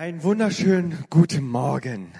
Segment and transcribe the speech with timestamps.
[0.00, 2.14] Einen wunderschönen guten Morgen.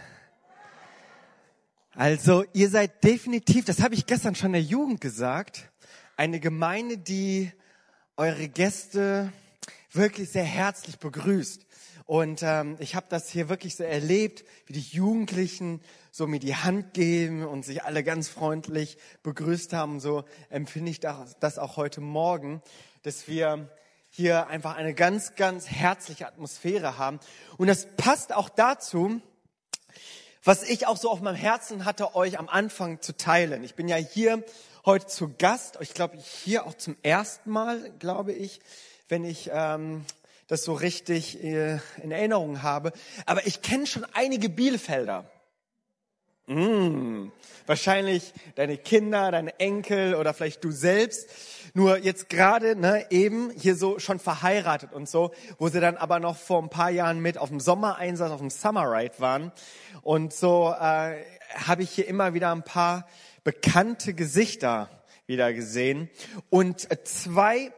[1.94, 5.70] Also, ihr seid definitiv, das habe ich gestern schon der Jugend gesagt,
[6.14, 7.50] eine Gemeinde, die
[8.18, 9.32] eure Gäste
[9.92, 11.64] wirklich sehr herzlich begrüßt.
[12.04, 16.56] Und ähm, ich habe das hier wirklich so erlebt, wie die Jugendlichen so mir die
[16.56, 20.00] Hand geben und sich alle ganz freundlich begrüßt haben.
[20.00, 22.60] So empfinde ich das auch heute Morgen,
[23.04, 23.70] dass wir
[24.10, 27.20] hier einfach eine ganz, ganz herzliche Atmosphäre haben.
[27.56, 29.20] Und das passt auch dazu,
[30.42, 33.62] was ich auch so auf meinem Herzen hatte, euch am Anfang zu teilen.
[33.62, 34.44] Ich bin ja hier
[34.84, 35.78] heute zu Gast.
[35.80, 38.60] Ich glaube, hier auch zum ersten Mal, glaube ich,
[39.08, 40.04] wenn ich ähm,
[40.48, 42.92] das so richtig äh, in Erinnerung habe.
[43.26, 45.30] Aber ich kenne schon einige Bielefelder.
[46.50, 47.30] Mm,
[47.66, 51.30] wahrscheinlich deine Kinder, deine Enkel oder vielleicht du selbst.
[51.74, 56.18] Nur jetzt gerade ne, eben hier so schon verheiratet und so, wo sie dann aber
[56.18, 59.52] noch vor ein paar Jahren mit auf dem Sommereinsatz, auf dem Summer Ride waren.
[60.02, 61.22] Und so äh,
[61.54, 63.06] habe ich hier immer wieder ein paar
[63.44, 64.90] bekannte Gesichter
[65.26, 66.10] wieder gesehen.
[66.48, 67.70] Und zwei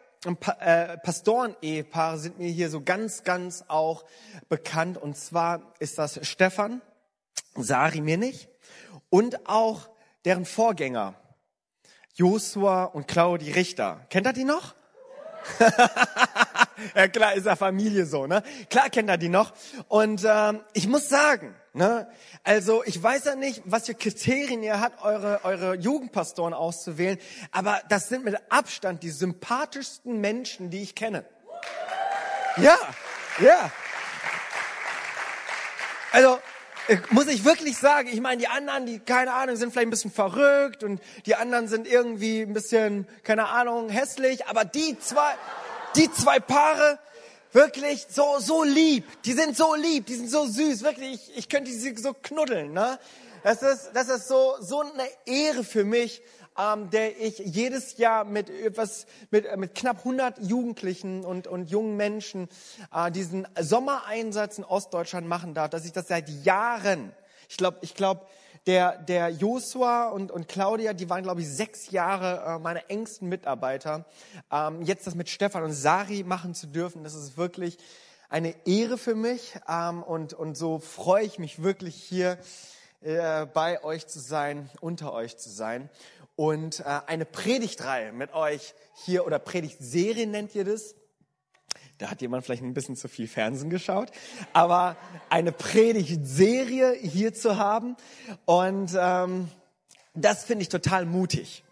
[0.61, 4.07] äh, Pastoren-Ehepaare sind mir hier so ganz, ganz auch
[4.48, 4.97] bekannt.
[4.97, 6.81] Und zwar ist das Stefan,
[7.55, 8.48] Sari mir nicht
[9.13, 9.91] und auch
[10.25, 11.15] deren Vorgänger,
[12.15, 14.07] Josua und Claudi Richter.
[14.09, 14.75] Kennt ihr die noch?
[16.95, 18.43] ja klar, ist ja Familie so, ne?
[18.71, 19.53] Klar kennt er die noch.
[19.89, 22.09] Und ähm, ich muss sagen, ne,
[22.43, 27.19] also ich weiß ja nicht, was für Kriterien ihr habt, eure, eure Jugendpastoren auszuwählen,
[27.51, 31.27] aber das sind mit Abstand die sympathischsten Menschen, die ich kenne.
[32.57, 32.79] Ja,
[33.41, 33.71] ja.
[36.13, 36.39] Also
[37.11, 40.13] muss ich wirklich sagen, ich meine, die anderen, die, keine Ahnung, sind vielleicht ein bisschen
[40.13, 45.35] verrückt und die anderen sind irgendwie ein bisschen, keine Ahnung, hässlich, aber die zwei,
[45.97, 46.99] die zwei Paare,
[47.53, 51.49] wirklich so, so lieb, die sind so lieb, die sind so süß, wirklich, ich, ich
[51.49, 52.99] könnte sie so knuddeln, ne?
[53.43, 56.23] Das ist, das ist so, so eine Ehre für mich,
[56.58, 61.70] ähm, der ich jedes Jahr mit etwas, mit, äh, mit knapp 100 Jugendlichen und, und
[61.70, 62.48] jungen Menschen
[62.92, 67.12] äh, diesen Sommereinsatz in Ostdeutschland machen darf, dass ich das seit Jahren,
[67.48, 68.27] ich glaube, ich glaube,
[68.67, 73.29] der, der Joshua und, und Claudia, die waren, glaube ich, sechs Jahre äh, meine engsten
[73.29, 74.05] Mitarbeiter.
[74.52, 77.79] Ähm, jetzt das mit Stefan und Sari machen zu dürfen, das ist wirklich
[78.29, 79.55] eine Ehre für mich.
[79.68, 82.39] Ähm, und, und so freue ich mich wirklich hier
[83.01, 85.91] äh, bei euch zu sein, unter euch zu sein
[86.37, 90.95] und äh, eine Predigtreihe mit euch hier oder Predigtserie nennt ihr das.
[91.98, 94.11] Da hat jemand vielleicht ein bisschen zu viel Fernsehen geschaut,
[94.53, 94.97] aber
[95.31, 97.97] eine Predigtserie hier zu haben
[98.45, 99.48] und ähm,
[100.15, 101.65] das finde ich total mutig,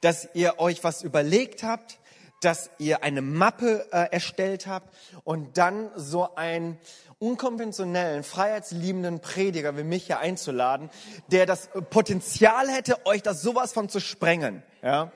[0.00, 1.98] dass ihr euch was überlegt habt,
[2.40, 6.78] dass ihr eine Mappe äh, erstellt habt und dann so ein
[7.24, 10.90] unkonventionellen, freiheitsliebenden Prediger wie mich hier einzuladen,
[11.28, 14.62] der das Potenzial hätte, euch das sowas von zu sprengen.
[14.82, 15.10] Ja?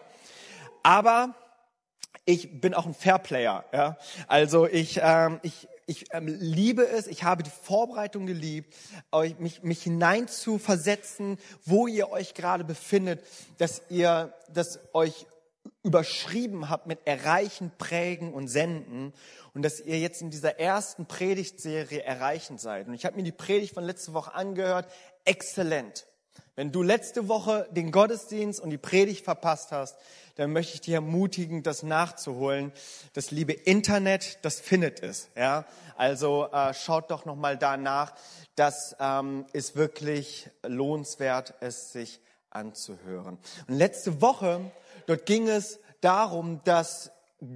[0.82, 1.34] Aber
[2.24, 3.64] ich bin auch ein Fairplayer.
[3.72, 3.98] Ja?
[4.26, 8.74] Also ich, ähm, ich, ich ähm, liebe es, ich habe die Vorbereitung geliebt,
[9.12, 11.36] euch, mich, mich hinein zu versetzen,
[11.66, 13.22] wo ihr euch gerade befindet,
[13.58, 15.26] dass ihr, dass euch
[15.82, 19.12] überschrieben habt mit Erreichen, Prägen und Senden
[19.54, 22.88] und dass ihr jetzt in dieser ersten Predigtserie erreichend seid.
[22.88, 24.90] Und ich habe mir die Predigt von letzter Woche angehört.
[25.24, 26.06] Exzellent.
[26.56, 29.96] Wenn du letzte Woche den Gottesdienst und die Predigt verpasst hast,
[30.34, 32.72] dann möchte ich dich ermutigen, das nachzuholen.
[33.12, 35.28] Das liebe Internet, das findet es.
[35.36, 35.66] Ja,
[35.96, 38.12] also äh, schaut doch noch mal danach.
[38.56, 43.38] Das ähm, ist wirklich lohnenswert, es sich anzuhören.
[43.68, 44.60] Und letzte Woche,
[45.08, 47.10] dort ging es darum, dass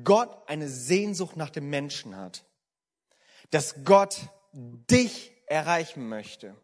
[0.05, 2.45] Gott eine Sehnsucht nach dem Menschen hat.
[3.51, 4.17] Dass Gott
[4.53, 6.57] dich erreichen möchte.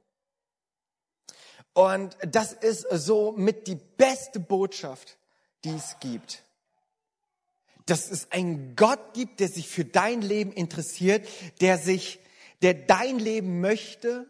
[1.74, 5.18] Und das ist so mit die beste Botschaft,
[5.64, 6.42] die es gibt.
[7.86, 11.28] Dass es einen Gott gibt, der sich für dein Leben interessiert,
[11.60, 12.20] der sich,
[12.62, 14.26] der dein Leben möchte,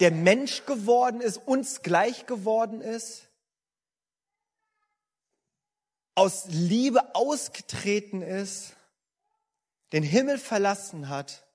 [0.00, 3.29] der Mensch geworden ist, uns gleich geworden ist
[6.20, 8.74] aus Liebe ausgetreten ist,
[9.94, 11.46] den Himmel verlassen hat,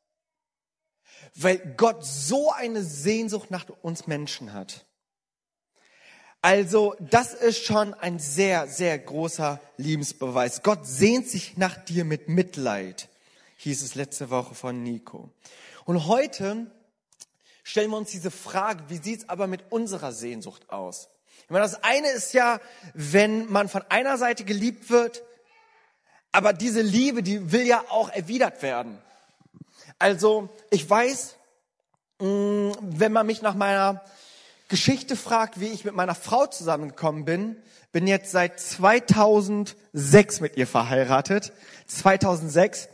[1.35, 4.87] weil Gott so eine Sehnsucht nach uns Menschen hat.
[6.41, 10.63] Also das ist schon ein sehr, sehr großer Liebesbeweis.
[10.63, 13.09] Gott sehnt sich nach dir mit Mitleid,
[13.57, 15.29] hieß es letzte Woche von Nico.
[15.85, 16.65] Und heute
[17.61, 21.09] stellen wir uns diese Frage, wie sieht's aber mit unserer Sehnsucht aus?
[21.43, 22.59] Ich meine, das eine ist ja,
[22.93, 25.23] wenn man von einer Seite geliebt wird,
[26.31, 28.97] aber diese Liebe, die will ja auch erwidert werden.
[29.99, 31.35] Also, ich weiß,
[32.19, 34.01] Mm, wenn man mich nach meiner
[34.69, 37.57] Geschichte fragt, wie ich mit meiner Frau zusammengekommen bin,
[37.91, 41.51] bin jetzt seit 2006 mit ihr verheiratet.
[41.87, 42.87] 2006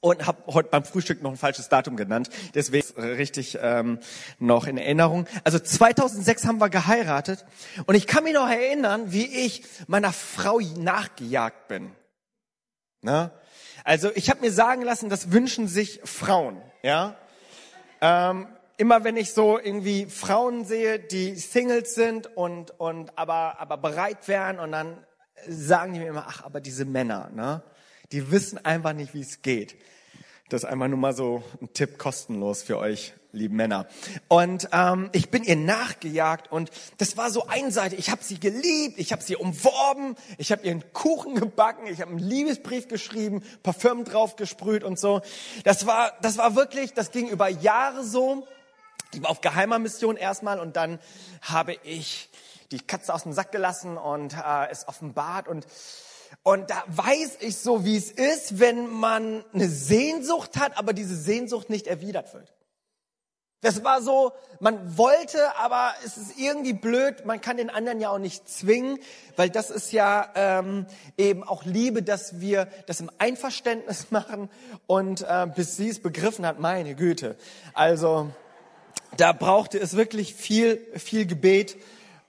[0.00, 3.98] und habe heute beim Frühstück noch ein falsches Datum genannt, deswegen richtig ähm,
[4.38, 5.26] noch in Erinnerung.
[5.44, 7.44] Also 2006 haben wir geheiratet
[7.86, 11.90] und ich kann mich noch erinnern, wie ich meiner Frau nachgejagt bin.
[13.02, 13.32] Na?
[13.84, 16.60] Also ich habe mir sagen lassen, das wünschen sich Frauen.
[16.82, 17.16] Ja,
[18.00, 18.46] ähm,
[18.76, 24.28] immer wenn ich so irgendwie Frauen sehe, die Singles sind und und aber aber bereit
[24.28, 25.04] wären und dann
[25.48, 27.62] sagen die mir immer, ach, aber diese Männer, ne?
[28.12, 29.76] Die wissen einfach nicht, wie es geht.
[30.48, 33.86] Das ist einfach nur mal so ein Tipp kostenlos für euch, lieben Männer.
[34.28, 37.98] Und ähm, ich bin ihr nachgejagt und das war so einseitig.
[37.98, 42.12] Ich habe sie geliebt, ich habe sie umworben, ich habe ihren Kuchen gebacken, ich habe
[42.12, 45.20] einen Liebesbrief geschrieben, Parfüm drauf gesprüht und so.
[45.64, 48.48] Das war, das war wirklich, das ging über Jahre so.
[49.12, 50.98] Ich war auf geheimer Mission erstmal und dann
[51.42, 52.30] habe ich
[52.70, 55.66] die Katze aus dem Sack gelassen und äh, es offenbart und
[56.42, 61.16] und da weiß ich so, wie es ist, wenn man eine Sehnsucht hat, aber diese
[61.16, 62.54] Sehnsucht nicht erwidert wird.
[63.60, 68.10] Das war so, man wollte, aber es ist irgendwie blöd, man kann den anderen ja
[68.10, 69.00] auch nicht zwingen,
[69.34, 70.86] weil das ist ja ähm,
[71.16, 74.48] eben auch Liebe, dass wir das im Einverständnis machen
[74.86, 77.36] und äh, bis sie es begriffen hat, meine Güte.
[77.74, 78.30] Also
[79.16, 81.76] da brauchte es wirklich viel, viel Gebet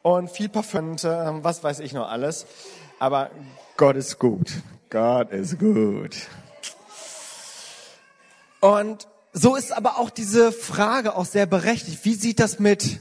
[0.02, 2.48] und viel Parfüm äh, was weiß ich noch alles.
[2.98, 3.30] Aber
[3.80, 4.52] Gott ist gut.
[4.90, 6.18] Gott ist gut.
[8.60, 12.04] Und so ist aber auch diese Frage auch sehr berechtigt.
[12.04, 13.00] Wie sieht das mit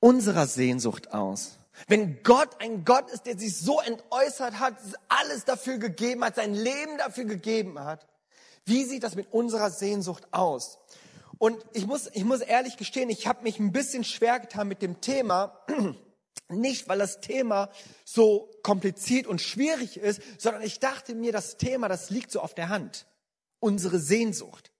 [0.00, 1.58] unserer Sehnsucht aus?
[1.86, 4.76] Wenn Gott ein Gott ist, der sich so entäußert hat,
[5.10, 8.06] alles dafür gegeben hat, sein Leben dafür gegeben hat,
[8.64, 10.78] wie sieht das mit unserer Sehnsucht aus?
[11.36, 14.80] Und ich muss, ich muss ehrlich gestehen, ich habe mich ein bisschen schwer getan mit
[14.80, 15.58] dem Thema,
[16.52, 17.70] nicht, weil das Thema
[18.04, 22.54] so kompliziert und schwierig ist, sondern ich dachte mir, das Thema, das liegt so auf
[22.54, 23.06] der Hand.
[23.60, 24.72] Unsere Sehnsucht.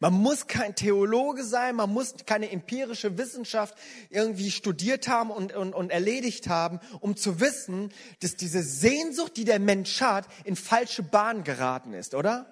[0.00, 3.74] Man muss kein Theologe sein, man muss keine empirische Wissenschaft
[4.10, 9.44] irgendwie studiert haben und, und, und erledigt haben, um zu wissen, dass diese Sehnsucht, die
[9.44, 12.51] der Mensch hat, in falsche Bahn geraten ist, oder?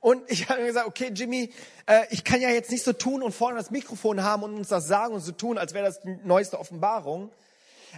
[0.00, 1.52] Und ich habe gesagt, okay, Jimmy,
[1.86, 4.68] äh, ich kann ja jetzt nicht so tun und vorne das Mikrofon haben und uns
[4.68, 7.30] das sagen und so tun, als wäre das die neueste Offenbarung.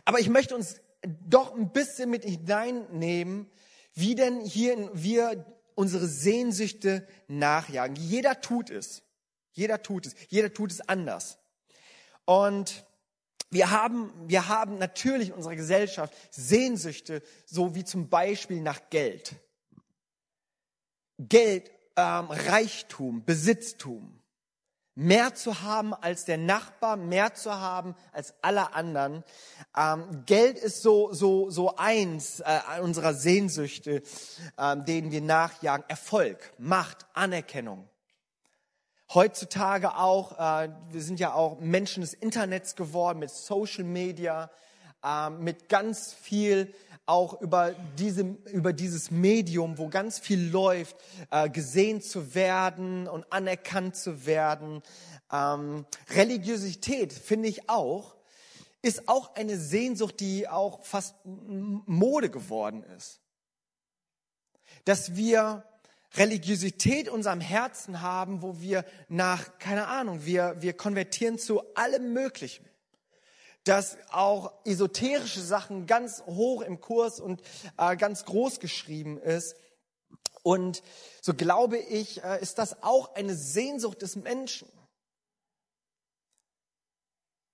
[0.04, 3.50] Aber ich möchte uns doch ein bisschen mit hineinnehmen,
[3.94, 5.44] wie denn hier wir
[5.74, 7.96] unsere Sehnsüchte nachjagen.
[7.96, 9.02] Jeder tut es.
[9.52, 10.14] Jeder tut es.
[10.28, 11.38] Jeder tut es anders.
[12.24, 12.84] Und
[13.50, 19.36] wir haben, wir haben natürlich in unserer Gesellschaft Sehnsüchte, so wie zum Beispiel nach Geld.
[21.18, 24.20] Geld ähm, Reichtum, Besitztum.
[24.96, 29.24] Mehr zu haben als der Nachbar, mehr zu haben als alle anderen.
[29.76, 34.02] Ähm, Geld ist so, so, so eins äh, unserer Sehnsüchte,
[34.56, 35.84] ähm, denen wir nachjagen.
[35.88, 37.88] Erfolg, Macht, Anerkennung.
[39.12, 44.48] Heutzutage auch, äh, wir sind ja auch Menschen des Internets geworden mit Social Media,
[45.04, 46.74] äh, mit ganz viel
[47.06, 50.96] auch über, diesem, über dieses Medium, wo ganz viel läuft,
[51.30, 54.82] äh, gesehen zu werden und anerkannt zu werden.
[55.30, 58.16] Ähm, Religiosität finde ich auch,
[58.80, 63.20] ist auch eine Sehnsucht, die auch fast Mode geworden ist.
[64.84, 65.64] Dass wir
[66.14, 72.64] Religiosität unserem Herzen haben, wo wir nach, keine Ahnung, wir, wir konvertieren zu allem Möglichen
[73.64, 77.42] dass auch esoterische Sachen ganz hoch im Kurs und
[77.78, 79.56] äh, ganz groß geschrieben ist.
[80.42, 80.82] Und
[81.22, 84.68] so glaube ich, äh, ist das auch eine Sehnsucht des Menschen.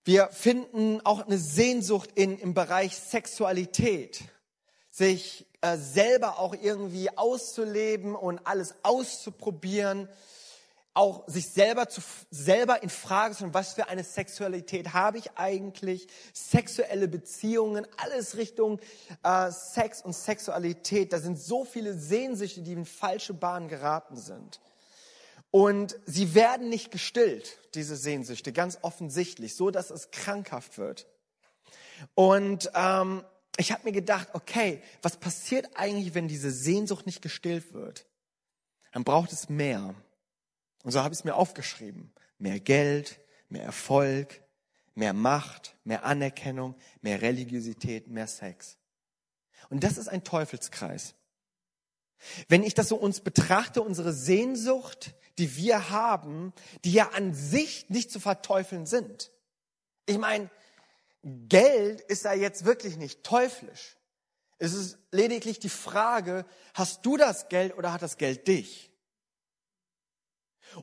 [0.05, 4.25] Wir finden auch eine Sehnsucht in, im Bereich Sexualität,
[4.90, 10.09] sich äh, selber auch irgendwie auszuleben und alles auszuprobieren
[11.00, 15.30] auch sich selber zu, selber in Frage zu stellen, was für eine Sexualität habe ich
[15.35, 18.78] eigentlich, sexuelle Beziehungen, alles Richtung
[19.23, 21.14] äh, Sex und Sexualität.
[21.14, 24.61] Da sind so viele Sehnsüchte, die in falsche Bahnen geraten sind.
[25.50, 31.07] Und sie werden nicht gestillt, diese Sehnsüchte, ganz offensichtlich, so dass es krankhaft wird.
[32.14, 33.25] Und ähm,
[33.57, 38.04] ich habe mir gedacht, okay, was passiert eigentlich, wenn diese Sehnsucht nicht gestillt wird?
[38.92, 39.95] Dann braucht es mehr.
[40.83, 42.13] Und so habe ich es mir aufgeschrieben.
[42.39, 44.43] Mehr Geld, mehr Erfolg,
[44.95, 48.77] mehr Macht, mehr Anerkennung, mehr Religiosität, mehr Sex.
[49.69, 51.15] Und das ist ein Teufelskreis.
[52.49, 56.53] Wenn ich das so uns betrachte, unsere Sehnsucht, die wir haben,
[56.85, 59.31] die ja an sich nicht zu verteufeln sind.
[60.07, 60.51] Ich meine,
[61.23, 63.97] Geld ist ja jetzt wirklich nicht teuflisch.
[64.59, 66.45] Es ist lediglich die Frage,
[66.75, 68.90] hast du das Geld oder hat das Geld dich?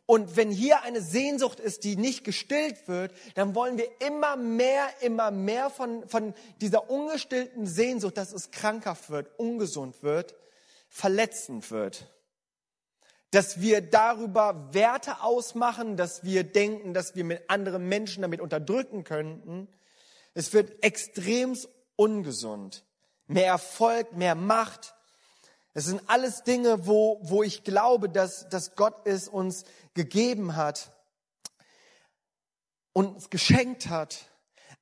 [0.06, 4.88] Und wenn hier eine Sehnsucht ist, die nicht gestillt wird, dann wollen wir immer mehr,
[5.02, 10.36] immer mehr von, von dieser ungestillten Sehnsucht, dass es krankhaft wird, ungesund wird,
[10.90, 12.08] verletzend wird.
[13.32, 19.04] Dass wir darüber Werte ausmachen, dass wir denken, dass wir mit anderen Menschen damit unterdrücken
[19.04, 19.68] könnten.
[20.34, 21.58] Es wird extrem
[21.96, 22.86] ungesund.
[23.28, 24.96] Mehr Erfolg, mehr Macht.
[25.78, 30.92] Es sind alles Dinge, wo, wo ich glaube, dass, dass Gott es uns gegeben hat,
[32.94, 34.26] uns geschenkt hat,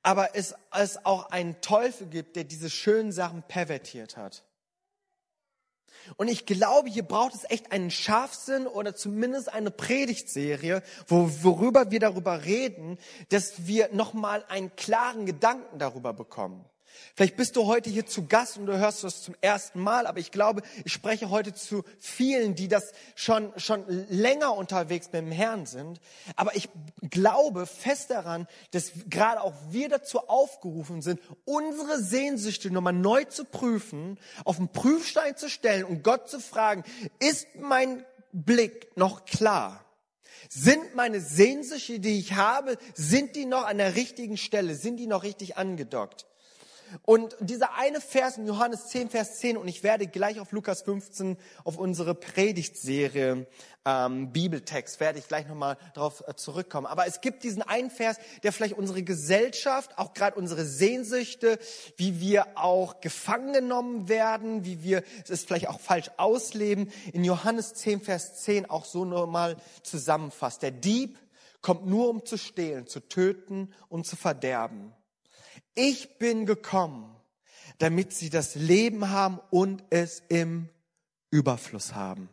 [0.02, 4.42] aber es, es auch einen Teufel gibt, der diese schönen Sachen pervertiert hat.
[6.16, 11.90] Und ich glaube, hier braucht es echt einen Scharfsinn oder zumindest eine Predigtserie, wo, worüber
[11.90, 12.96] wir darüber reden,
[13.28, 16.64] dass wir nochmal einen klaren Gedanken darüber bekommen.
[17.14, 20.18] Vielleicht bist du heute hier zu Gast und du hörst das zum ersten Mal, aber
[20.18, 25.32] ich glaube, ich spreche heute zu vielen, die das schon, schon länger unterwegs mit dem
[25.32, 26.00] Herrn sind.
[26.36, 26.68] Aber ich
[27.10, 33.44] glaube fest daran, dass gerade auch wir dazu aufgerufen sind, unsere Sehnsüchte nochmal neu zu
[33.44, 36.84] prüfen, auf den Prüfstein zu stellen und Gott zu fragen,
[37.18, 39.84] ist mein Blick noch klar?
[40.48, 44.74] Sind meine Sehnsüchte, die ich habe, sind die noch an der richtigen Stelle?
[44.74, 46.26] Sind die noch richtig angedockt?
[47.02, 50.82] Und dieser eine Vers in Johannes 10, Vers 10, und ich werde gleich auf Lukas
[50.82, 53.46] 15, auf unsere Predigtserie,
[53.84, 56.86] ähm, Bibeltext, werde ich gleich nochmal darauf äh, zurückkommen.
[56.86, 61.58] Aber es gibt diesen einen Vers, der vielleicht unsere Gesellschaft, auch gerade unsere Sehnsüchte,
[61.96, 67.74] wie wir auch gefangen genommen werden, wie wir es vielleicht auch falsch ausleben, in Johannes
[67.74, 70.62] 10, Vers 10 auch so nochmal zusammenfasst.
[70.62, 71.18] Der Dieb
[71.62, 74.92] kommt nur, um zu stehlen, zu töten und zu verderben.
[75.76, 77.14] Ich bin gekommen,
[77.78, 80.68] damit sie das Leben haben und es im
[81.30, 82.28] Überfluss haben.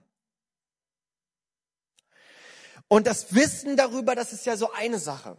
[2.88, 5.38] Und das Wissen darüber, das ist ja so eine Sache.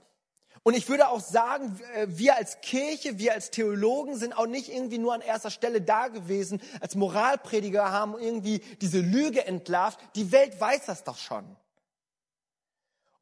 [0.63, 4.99] Und ich würde auch sagen, wir als Kirche, wir als Theologen sind auch nicht irgendwie
[4.99, 9.99] nur an erster Stelle da gewesen, als Moralprediger haben irgendwie diese Lüge entlarvt.
[10.15, 11.45] Die Welt weiß das doch schon.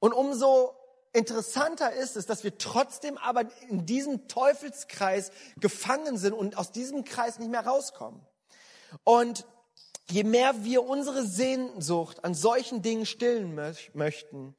[0.01, 0.75] Und umso
[1.12, 7.04] Interessanter ist es, dass wir trotzdem aber in diesem Teufelskreis gefangen sind und aus diesem
[7.04, 8.21] Kreis nicht mehr rauskommen.
[9.04, 9.47] Und
[10.11, 13.54] je mehr wir unsere Sehnsucht an solchen Dingen stillen
[13.92, 14.54] möchten,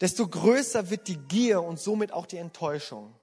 [0.00, 3.18] desto größer wird die Gier und somit auch die Enttäuschung.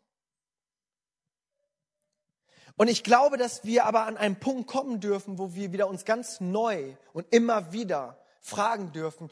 [2.77, 6.03] Und ich glaube, dass wir aber an einen Punkt kommen dürfen, wo wir wieder uns
[6.03, 9.29] ganz neu und immer wieder fragen dürfen,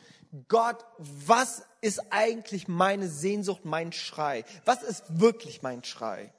[0.47, 4.43] Gott, was ist eigentlich meine Sehnsucht, mein Schrei?
[4.65, 6.33] Was ist wirklich mein Schrei?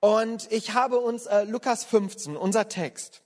[0.00, 3.22] Und ich habe uns äh, Lukas 15, unser Text,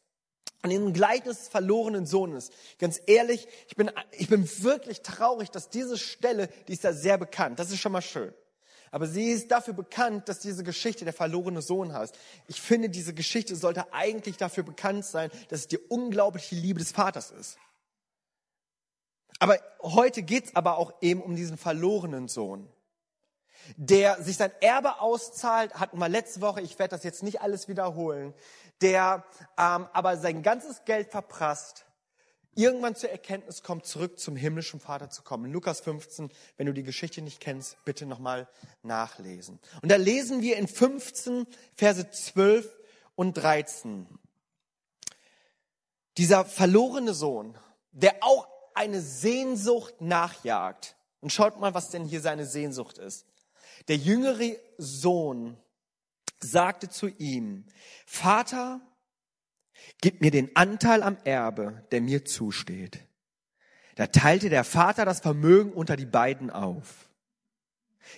[0.62, 2.50] und im Gleichnis des verlorenen Sohnes.
[2.78, 7.18] Ganz ehrlich, ich bin, ich bin wirklich traurig, dass diese Stelle, die ist ja sehr
[7.18, 7.58] bekannt.
[7.58, 8.32] Das ist schon mal schön.
[8.92, 12.16] Aber sie ist dafür bekannt, dass diese Geschichte der verlorene Sohn heißt.
[12.46, 16.92] Ich finde, diese Geschichte sollte eigentlich dafür bekannt sein, dass es die unglaubliche Liebe des
[16.92, 17.58] Vaters ist.
[19.42, 22.68] Aber heute geht's aber auch eben um diesen verlorenen Sohn,
[23.74, 27.66] der sich sein Erbe auszahlt, hatten wir letzte Woche, ich werde das jetzt nicht alles
[27.66, 28.34] wiederholen,
[28.82, 29.24] der
[29.58, 31.86] ähm, aber sein ganzes Geld verprasst,
[32.54, 35.46] irgendwann zur Erkenntnis kommt, zurück zum himmlischen Vater zu kommen.
[35.46, 38.48] In Lukas 15, wenn du die Geschichte nicht kennst, bitte nochmal
[38.84, 39.58] nachlesen.
[39.82, 42.78] Und da lesen wir in 15, Verse 12
[43.16, 44.06] und 13.
[46.16, 47.58] Dieser verlorene Sohn,
[47.90, 50.96] der auch eine Sehnsucht nachjagt.
[51.20, 53.26] Und schaut mal, was denn hier seine Sehnsucht ist.
[53.88, 55.56] Der jüngere Sohn
[56.40, 57.66] sagte zu ihm,
[58.06, 58.80] Vater,
[60.00, 63.06] gib mir den Anteil am Erbe, der mir zusteht.
[63.94, 67.08] Da teilte der Vater das Vermögen unter die beiden auf.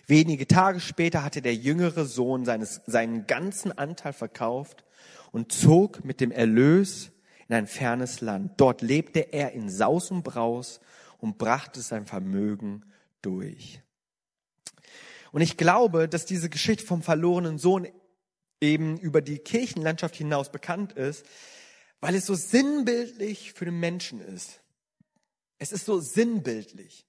[0.06, 4.84] Wenige Tage später hatte der jüngere Sohn seines, seinen ganzen Anteil verkauft
[5.32, 7.10] und zog mit dem Erlös
[7.48, 8.52] in ein fernes Land.
[8.56, 10.80] Dort lebte er in Saus und Braus
[11.18, 12.84] und brachte sein Vermögen
[13.22, 13.80] durch.
[15.32, 17.88] Und ich glaube, dass diese Geschichte vom verlorenen Sohn
[18.60, 21.24] eben über die Kirchenlandschaft hinaus bekannt ist,
[22.00, 24.60] weil es so sinnbildlich für den Menschen ist.
[25.58, 27.06] Es ist so sinnbildlich.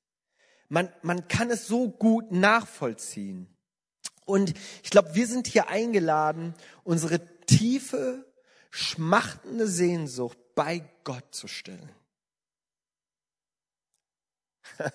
[0.70, 3.48] Man, man kann es so gut nachvollziehen.
[4.26, 8.26] Und ich glaube, wir sind hier eingeladen, unsere tiefe
[8.76, 11.90] schmachtende Sehnsucht bei Gott zu stillen.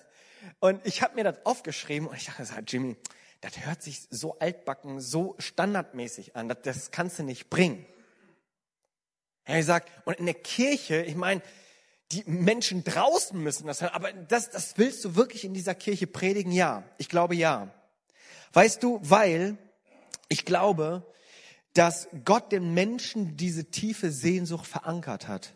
[0.59, 2.95] Und ich habe mir das aufgeschrieben und ich dachte, Jimmy,
[3.41, 7.85] das hört sich so altbacken, so standardmäßig an, das, das kannst du nicht bringen.
[9.43, 11.41] Er ja, sagt, und in der Kirche, ich meine,
[12.11, 16.07] die Menschen draußen müssen das hören, aber das, das willst du wirklich in dieser Kirche
[16.07, 16.51] predigen?
[16.51, 17.73] Ja, ich glaube ja.
[18.53, 19.57] Weißt du, weil
[20.27, 21.05] ich glaube,
[21.73, 25.55] dass Gott den Menschen diese tiefe Sehnsucht verankert hat.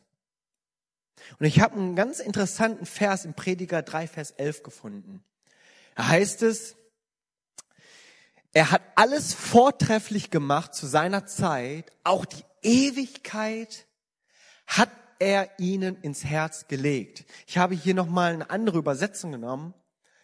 [1.39, 5.23] Und ich habe einen ganz interessanten Vers im Prediger 3, Vers 11 gefunden.
[5.95, 6.75] Da heißt es,
[8.53, 13.85] er hat alles vortrefflich gemacht zu seiner Zeit, auch die Ewigkeit
[14.65, 17.25] hat er ihnen ins Herz gelegt.
[17.47, 19.73] Ich habe hier nochmal eine andere Übersetzung genommen.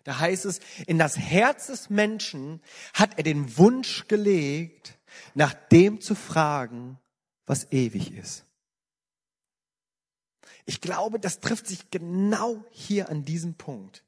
[0.03, 2.61] Da heißt es, in das Herz des Menschen
[2.93, 4.97] hat er den Wunsch gelegt,
[5.33, 6.99] nach dem zu fragen,
[7.45, 8.45] was ewig ist.
[10.65, 14.03] Ich glaube, das trifft sich genau hier an diesem Punkt.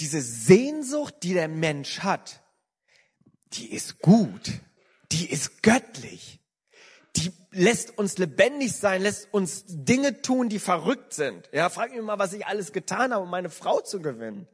[0.00, 2.42] Diese Sehnsucht, die der Mensch hat,
[3.54, 4.52] die ist gut,
[5.10, 6.40] die ist göttlich,
[7.16, 11.48] die lässt uns lebendig sein, lässt uns Dinge tun, die verrückt sind.
[11.52, 14.46] Ja, frag mich mal, was ich alles getan habe, um meine Frau zu gewinnen.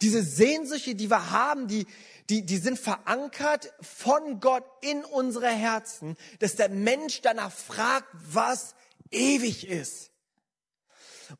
[0.00, 1.86] Diese Sehnsüchte, die wir haben, die,
[2.30, 8.74] die, die sind verankert von Gott in unsere Herzen, dass der Mensch danach fragt, was
[9.10, 10.10] ewig ist.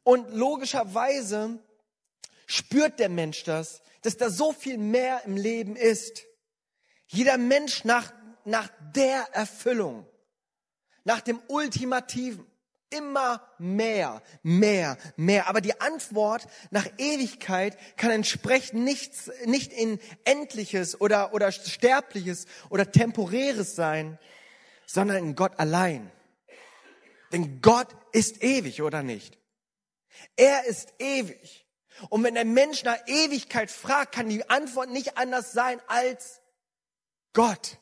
[0.04, 1.58] Und logischerweise
[2.46, 6.24] spürt der Mensch das, dass da so viel mehr im Leben ist.
[7.06, 8.12] Jeder Mensch nach,
[8.44, 10.06] nach der Erfüllung,
[11.04, 12.46] nach dem Ultimativen.
[12.96, 15.48] Immer mehr, mehr, mehr.
[15.48, 22.90] Aber die Antwort nach Ewigkeit kann entsprechend nichts, nicht in Endliches oder, oder Sterbliches oder
[22.90, 24.18] Temporäres sein,
[24.86, 26.10] sondern in Gott allein.
[27.32, 29.38] Denn Gott ist ewig, oder nicht?
[30.36, 31.66] Er ist ewig.
[32.10, 36.40] Und wenn der Mensch nach Ewigkeit fragt, kann die Antwort nicht anders sein als
[37.32, 37.78] Gott.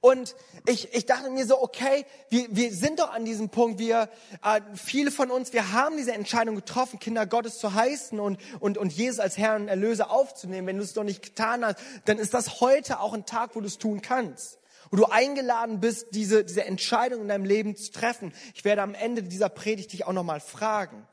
[0.00, 0.34] Und
[0.66, 4.08] ich, ich dachte mir so, okay, wir, wir sind doch an diesem Punkt, wir,
[4.42, 8.78] äh, viele von uns, wir haben diese Entscheidung getroffen, Kinder Gottes zu heißen und, und,
[8.78, 10.66] und Jesus als Herrn und Erlöser aufzunehmen.
[10.66, 13.60] Wenn du es noch nicht getan hast, dann ist das heute auch ein Tag, wo
[13.60, 14.58] du es tun kannst.
[14.90, 18.32] Wo du eingeladen bist, diese, diese Entscheidung in deinem Leben zu treffen.
[18.54, 21.06] Ich werde am Ende dieser Predigt dich auch nochmal fragen.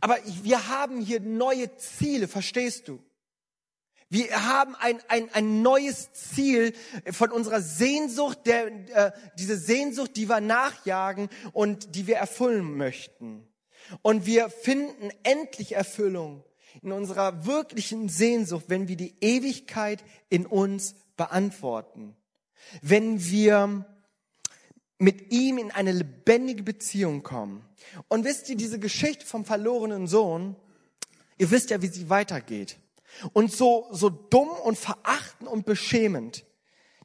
[0.00, 3.02] Aber wir haben hier neue Ziele, verstehst du?
[4.10, 6.72] Wir haben ein, ein, ein neues Ziel
[7.10, 13.46] von unserer Sehnsucht, der, äh, diese Sehnsucht, die wir nachjagen und die wir erfüllen möchten.
[14.02, 16.44] Und wir finden endlich Erfüllung
[16.82, 22.16] in unserer wirklichen Sehnsucht, wenn wir die Ewigkeit in uns beantworten.
[22.80, 23.86] Wenn wir
[24.98, 27.64] mit ihm in eine lebendige Beziehung kommen.
[28.08, 30.56] Und wisst ihr, diese Geschichte vom verlorenen Sohn,
[31.38, 32.78] ihr wisst ja, wie sie weitergeht.
[33.32, 36.44] Und so, so dumm und verachtend und beschämend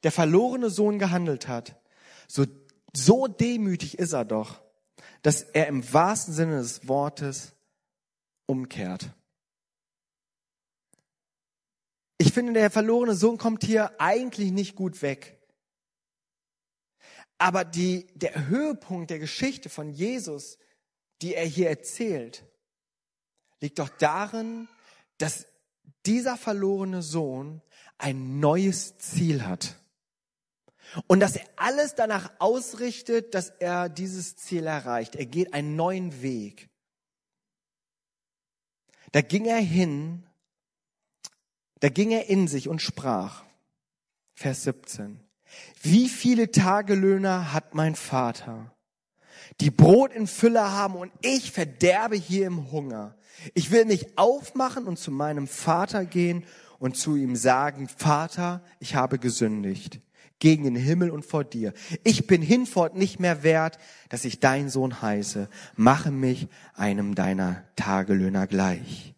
[0.04, 1.80] der verlorene Sohn gehandelt hat,
[2.28, 2.46] so,
[2.94, 4.62] so demütig ist er doch,
[5.22, 7.54] dass er im wahrsten Sinne des Wortes
[8.46, 9.10] umkehrt.
[12.18, 15.39] Ich finde, der verlorene Sohn kommt hier eigentlich nicht gut weg.
[17.38, 20.58] Aber die, der Höhepunkt der Geschichte von Jesus,
[21.22, 22.46] die er hier erzählt,
[23.60, 24.68] liegt doch darin,
[25.18, 25.46] dass
[26.06, 27.62] dieser verlorene Sohn
[27.98, 29.80] ein neues Ziel hat.
[31.08, 35.16] Und dass er alles danach ausrichtet, dass er dieses Ziel erreicht.
[35.16, 36.70] Er geht einen neuen Weg.
[39.12, 40.24] Da ging er hin,
[41.80, 43.44] da ging er in sich und sprach,
[44.34, 45.20] Vers 17,
[45.82, 48.72] wie viele Tagelöhner hat mein Vater,
[49.62, 53.15] die Brot in Fülle haben und ich verderbe hier im Hunger.
[53.53, 56.45] Ich will mich aufmachen und zu meinem Vater gehen
[56.79, 60.01] und zu ihm sagen, Vater, ich habe gesündigt
[60.39, 61.73] gegen den Himmel und vor dir.
[62.03, 63.77] Ich bin hinfort nicht mehr wert,
[64.10, 65.47] dass ich dein Sohn heiße.
[65.77, 69.15] Mache mich einem deiner Tagelöhner gleich.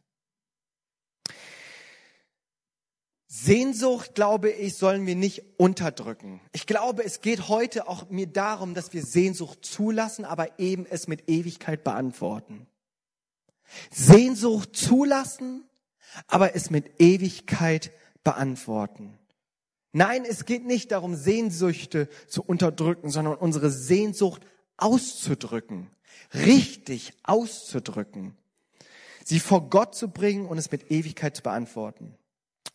[3.43, 6.39] Sehnsucht, glaube ich, sollen wir nicht unterdrücken.
[6.53, 11.09] Ich glaube, es geht heute auch mir darum, dass wir Sehnsucht zulassen, aber eben es
[11.09, 12.65] mit Ewigkeit beantworten.
[13.91, 15.65] Sehnsucht zulassen,
[16.27, 17.91] aber es mit Ewigkeit
[18.23, 19.19] beantworten.
[19.91, 24.45] Nein, es geht nicht darum, Sehnsüchte zu unterdrücken, sondern unsere Sehnsucht
[24.77, 25.89] auszudrücken,
[26.33, 28.37] richtig auszudrücken,
[29.25, 32.15] sie vor Gott zu bringen und es mit Ewigkeit zu beantworten.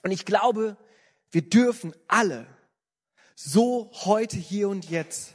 [0.03, 0.77] Und ich glaube,
[1.31, 2.47] wir dürfen alle
[3.35, 5.35] so heute, hier und jetzt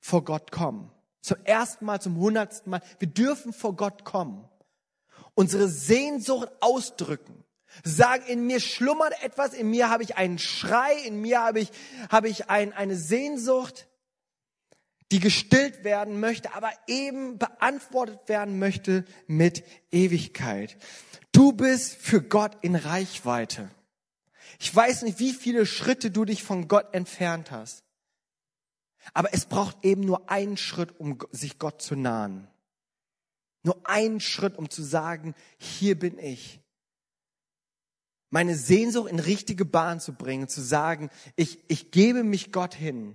[0.00, 0.90] vor Gott kommen.
[1.20, 2.82] Zum ersten Mal, zum hundertsten Mal.
[2.98, 4.48] Wir dürfen vor Gott kommen.
[5.34, 7.44] Unsere Sehnsucht ausdrücken.
[7.84, 11.70] Sagen, in mir schlummert etwas, in mir habe ich einen Schrei, in mir habe ich,
[12.10, 13.86] habe ich ein, eine Sehnsucht,
[15.12, 20.76] die gestillt werden möchte, aber eben beantwortet werden möchte mit Ewigkeit.
[21.32, 23.70] Du bist für Gott in Reichweite.
[24.58, 27.84] Ich weiß nicht, wie viele Schritte du dich von Gott entfernt hast.
[29.12, 32.48] Aber es braucht eben nur einen Schritt, um sich Gott zu nahen.
[33.64, 36.60] Nur einen Schritt, um zu sagen, hier bin ich.
[38.30, 43.14] Meine Sehnsucht in richtige Bahn zu bringen, zu sagen, ich, ich gebe mich Gott hin.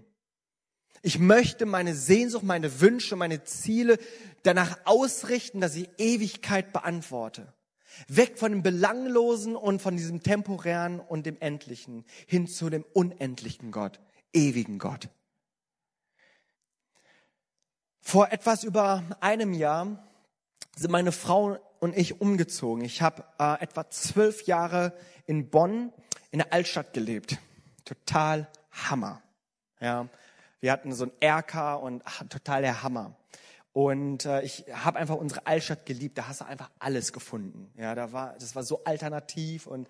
[1.02, 3.98] Ich möchte meine Sehnsucht, meine Wünsche, meine Ziele
[4.44, 7.54] danach ausrichten, dass ich Ewigkeit beantworte.
[8.08, 13.72] Weg von dem Belanglosen und von diesem Temporären und dem Endlichen hin zu dem unendlichen
[13.72, 14.00] Gott,
[14.34, 15.10] ewigen Gott.
[18.02, 20.08] Vor etwas über einem Jahr
[20.76, 22.84] sind meine Frau und ich umgezogen.
[22.86, 24.94] Ich habe äh, etwa zwölf Jahre
[25.26, 25.92] in Bonn
[26.32, 27.38] in der Altstadt gelebt.
[27.84, 29.22] Total Hammer.
[29.80, 30.08] Ja,
[30.60, 33.16] wir hatten so ein Erker und ach, total der Hammer.
[33.74, 36.18] Und äh, ich habe einfach unsere Altstadt geliebt.
[36.18, 37.72] Da hast du einfach alles gefunden.
[37.78, 39.88] Ja, da war, das war so alternativ und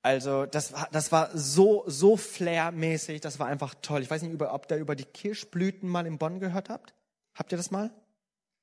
[0.00, 3.20] also das war, das war so so flairmäßig.
[3.20, 4.02] Das war einfach toll.
[4.02, 6.94] Ich weiß nicht, ob ihr über die Kirschblüten mal in Bonn gehört habt.
[7.34, 7.90] Habt ihr das mal?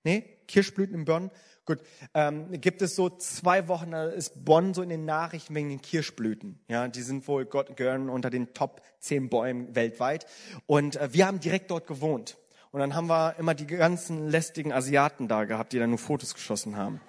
[0.04, 1.32] Nee, Kirschblüten in Bonn.
[1.65, 1.80] Gut,
[2.13, 5.82] ähm, gibt es so zwei Wochen, da ist Bonn so in den Nachrichten wegen den
[5.82, 6.60] Kirschblüten.
[6.67, 10.26] Ja, die sind wohl Gott gehören unter den Top 10 Bäumen weltweit.
[10.65, 12.38] Und äh, wir haben direkt dort gewohnt.
[12.71, 16.34] Und dann haben wir immer die ganzen lästigen Asiaten da gehabt, die dann nur Fotos
[16.34, 16.99] geschossen haben.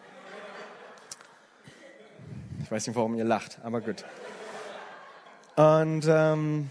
[2.62, 4.05] Ich weiß nicht, warum ihr lacht, aber gut.
[5.57, 6.71] Und ähm,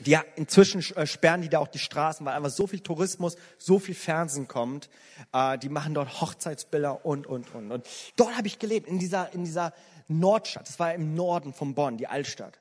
[0.00, 3.78] die, inzwischen äh, sperren die da auch die Straßen, weil einfach so viel Tourismus, so
[3.78, 4.90] viel Fernsehen kommt.
[5.32, 7.72] Äh, die machen dort Hochzeitsbilder und, und, und.
[7.72, 9.72] Und dort habe ich gelebt, in dieser, in dieser
[10.08, 10.68] Nordstadt.
[10.68, 12.60] Das war im Norden von Bonn, die Altstadt.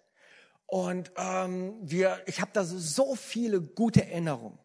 [0.67, 4.57] Und ähm, wir, ich habe da so, so viele gute Erinnerungen.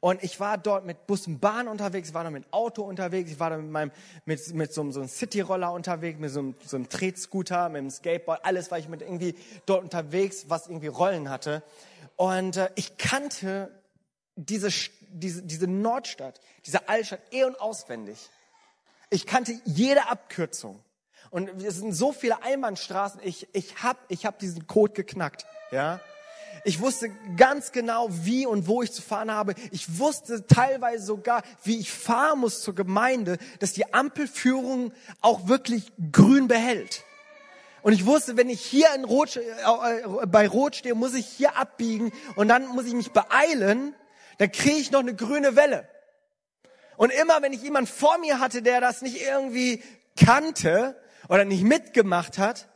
[0.00, 3.30] Und ich war dort mit Bus und Bahn unterwegs, ich war da mit Auto unterwegs,
[3.30, 3.92] ich war da mit meinem,
[4.24, 7.90] mit, mit so, so einem City-Roller unterwegs, mit so einem, so einem Tretscooter, mit einem
[7.90, 9.34] Skateboard, alles war ich mit irgendwie
[9.64, 11.62] dort unterwegs, was irgendwie Rollen hatte.
[12.16, 13.70] Und äh, ich kannte
[14.36, 14.70] diese,
[15.08, 18.18] diese, diese Nordstadt, diese Altstadt eh und auswendig.
[19.10, 20.82] Ich kannte jede Abkürzung.
[21.30, 23.20] Und es sind so viele Einbahnstraßen.
[23.22, 25.46] Ich, ich habe ich hab diesen Code geknackt.
[25.70, 26.00] Ja.
[26.64, 29.54] Ich wusste ganz genau, wie und wo ich zu fahren habe.
[29.70, 35.92] Ich wusste teilweise sogar, wie ich fahren muss zur Gemeinde, dass die Ampelführung auch wirklich
[36.10, 37.04] grün behält.
[37.86, 41.56] Und ich wusste, wenn ich hier in Rot, äh, bei Rot stehe, muss ich hier
[41.56, 43.94] abbiegen und dann muss ich mich beeilen,
[44.38, 45.88] dann kriege ich noch eine grüne Welle.
[46.96, 49.84] Und immer, wenn ich jemand vor mir hatte, der das nicht irgendwie
[50.16, 52.66] kannte oder nicht mitgemacht hat,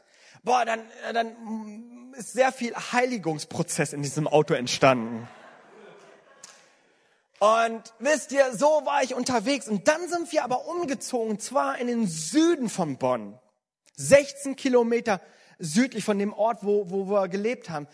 [0.44, 5.26] boah, dann, äh, dann ist sehr viel Heiligungsprozess in diesem Auto entstanden.
[7.40, 9.66] Und wisst ihr, so war ich unterwegs.
[9.66, 13.36] Und dann sind wir aber umgezogen, zwar in den Süden von Bonn.
[14.00, 15.20] 16 Kilometer
[15.58, 17.86] südlich von dem Ort, wo, wo wir gelebt haben.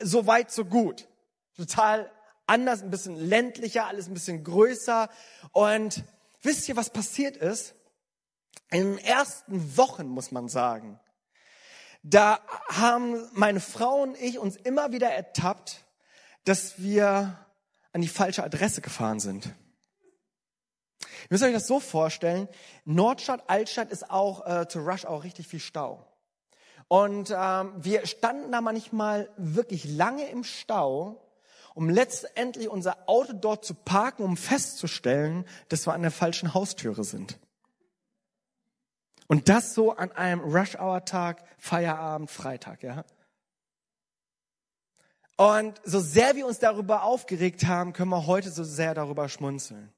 [0.00, 1.08] So weit, so gut.
[1.56, 2.10] Total
[2.46, 5.10] anders, ein bisschen ländlicher, alles ein bisschen größer.
[5.52, 6.04] Und
[6.42, 7.74] wisst ihr, was passiert ist?
[8.70, 11.00] In den ersten Wochen, muss man sagen,
[12.02, 15.84] da haben meine Frau und ich uns immer wieder ertappt,
[16.44, 17.46] dass wir
[17.92, 19.52] an die falsche Adresse gefahren sind.
[21.22, 22.48] Ihr müsst euch das so vorstellen,
[22.84, 26.06] Nordstadt, Altstadt ist auch äh, zu Rush auch richtig viel Stau.
[26.88, 31.22] Und ähm, wir standen da manchmal wirklich lange im Stau,
[31.74, 37.04] um letztendlich unser Auto dort zu parken, um festzustellen, dass wir an der falschen Haustüre
[37.04, 37.38] sind.
[39.26, 43.04] Und das so an einem Rush-Hour-Tag, Feierabend, Freitag, ja.
[45.36, 49.92] Und so sehr wir uns darüber aufgeregt haben, können wir heute so sehr darüber schmunzeln.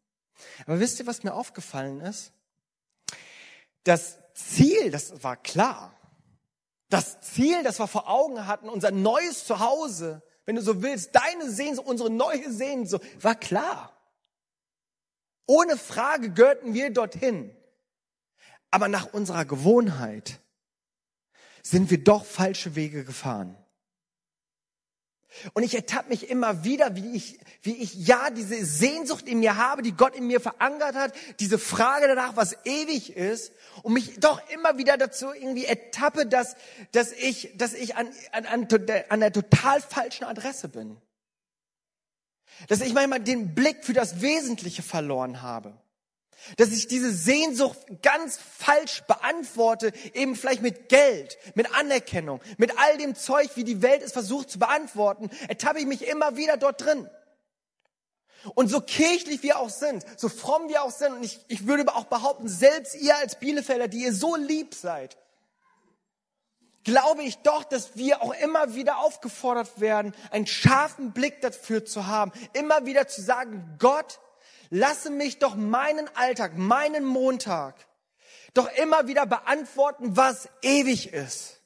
[0.67, 2.33] Aber wisst ihr, was mir aufgefallen ist?
[3.85, 5.95] Das Ziel, das war klar.
[6.89, 11.51] Das Ziel, das wir vor Augen hatten, unser neues Zuhause, wenn du so willst, deine
[11.51, 13.97] Sehnsucht, unsere neue Sehnsucht, war klar.
[15.47, 17.55] Ohne Frage gehörten wir dorthin.
[18.71, 20.41] Aber nach unserer Gewohnheit
[21.63, 23.57] sind wir doch falsche Wege gefahren.
[25.55, 29.57] Und ich ertappe mich immer wieder, wie ich, wie ich ja diese Sehnsucht in mir
[29.57, 34.19] habe, die Gott in mir verankert hat, diese Frage danach, was ewig ist, und mich
[34.21, 36.57] doch immer wieder dazu irgendwie ertappe, dass,
[36.93, 38.69] dass ich, dass ich an, an, an,
[39.09, 40.97] an der total falschen Adresse bin.
[42.69, 45.80] Dass ich manchmal den Blick für das Wesentliche verloren habe.
[46.57, 52.99] Dass ich diese Sehnsucht ganz falsch beantworte, eben vielleicht mit Geld, mit Anerkennung, mit all
[52.99, 56.81] dem Zeug, wie die Welt es versucht zu beantworten, ertappe ich mich immer wieder dort
[56.81, 57.09] drin.
[58.55, 61.95] Und so kirchlich wir auch sind, so fromm wir auch sind, und ich, ich würde
[61.95, 65.19] auch behaupten, selbst ihr als Bielefelder, die ihr so lieb seid,
[66.85, 72.07] glaube ich doch, dass wir auch immer wieder aufgefordert werden, einen scharfen Blick dafür zu
[72.07, 74.21] haben, immer wieder zu sagen, Gott,
[74.71, 77.75] lasse mich doch meinen Alltag, meinen Montag,
[78.55, 81.61] doch immer wieder beantworten, was ewig ist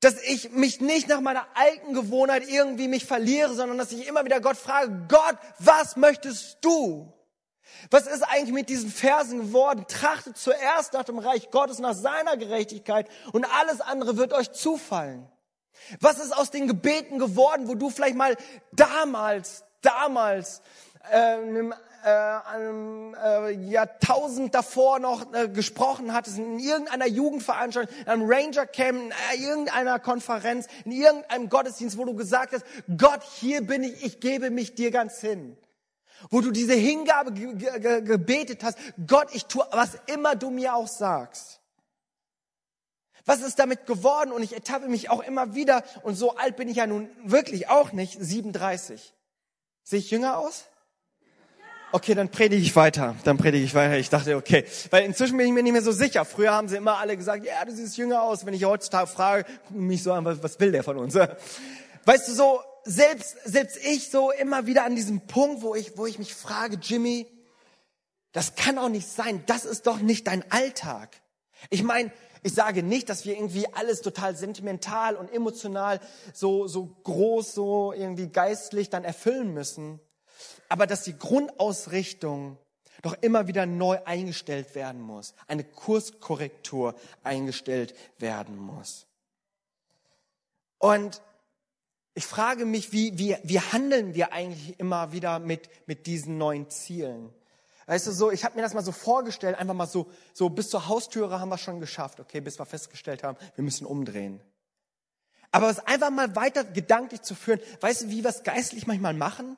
[0.00, 4.24] dass ich mich nicht nach meiner alten Gewohnheit irgendwie mich verliere, sondern dass ich immer
[4.24, 7.12] wieder Gott frage, Gott, was möchtest du?
[7.90, 9.86] Was ist eigentlich mit diesen Versen geworden?
[9.88, 15.28] Trachtet zuerst nach dem Reich Gottes, nach seiner Gerechtigkeit und alles andere wird euch zufallen.
[16.00, 18.36] Was ist aus den Gebeten geworden, wo du vielleicht mal
[18.72, 20.62] damals, damals
[21.10, 21.36] äh,
[22.06, 28.66] äh, einem äh, Jahrtausend davor noch äh, gesprochen hattest, in irgendeiner Jugendveranstaltung, in einem Ranger
[28.66, 32.64] Camp, in äh, irgendeiner Konferenz, in irgendeinem Gottesdienst, wo du gesagt hast,
[32.96, 35.56] Gott, hier bin ich, ich gebe mich dir ganz hin.
[36.30, 40.74] Wo du diese Hingabe ge ge gebetet hast, Gott, ich tue, was immer du mir
[40.74, 41.60] auch sagst.
[43.24, 44.30] Was ist damit geworden?
[44.30, 47.68] Und ich ertappe mich auch immer wieder, und so alt bin ich ja nun wirklich
[47.68, 49.15] auch nicht, 37.
[49.88, 50.64] Sehe ich jünger aus?
[51.92, 53.14] Okay, dann predige ich weiter.
[53.22, 53.96] Dann predige ich weiter.
[53.98, 54.64] Ich dachte, okay.
[54.90, 56.24] Weil inzwischen bin ich mir nicht mehr so sicher.
[56.24, 58.44] Früher haben sie immer alle gesagt, ja, du siehst jünger aus.
[58.44, 61.14] Wenn ich heutzutage frage, gucken mich so an, was, will der von uns?
[61.14, 66.04] Weißt du, so, selbst, selbst ich so immer wieder an diesem Punkt, wo ich, wo
[66.04, 67.28] ich mich frage, Jimmy,
[68.32, 69.44] das kann auch nicht sein.
[69.46, 71.10] Das ist doch nicht dein Alltag.
[71.70, 72.10] Ich meine,
[72.46, 76.00] ich sage nicht, dass wir irgendwie alles total sentimental und emotional
[76.32, 80.00] so, so groß, so irgendwie geistlich dann erfüllen müssen
[80.68, 82.58] aber dass die Grundausrichtung
[83.02, 89.06] doch immer wieder neu eingestellt werden muss, eine Kurskorrektur eingestellt werden muss.
[90.78, 91.22] Und
[92.14, 96.70] ich frage mich, wie, wie, wie handeln wir eigentlich immer wieder mit, mit diesen neuen
[96.70, 97.32] Zielen?
[97.86, 100.70] Weißt du, so, ich habe mir das mal so vorgestellt, einfach mal so, so bis
[100.70, 104.40] zur Haustüre haben wir schon geschafft, okay, bis wir festgestellt haben, wir müssen umdrehen.
[105.52, 109.14] Aber es einfach mal weiter gedanklich zu führen, weißt du, wie wir es geistlich manchmal
[109.14, 109.56] machen?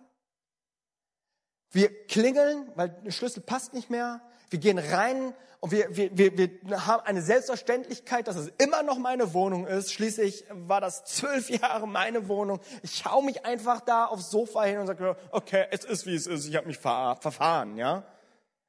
[1.71, 4.21] Wir klingeln, weil der Schlüssel passt nicht mehr.
[4.51, 8.99] Wir gehen rein und wir, wir, wir, wir haben eine Selbstverständlichkeit, dass es immer noch
[8.99, 9.93] meine Wohnung ist.
[9.93, 12.61] Schließlich war das zwölf Jahre meine Wohnung.
[12.83, 16.27] Ich schaue mich einfach da aufs Sofa hin und sage, okay, es ist wie es
[16.27, 16.47] ist.
[16.47, 18.05] Ich habe mich ver verfahren, ja.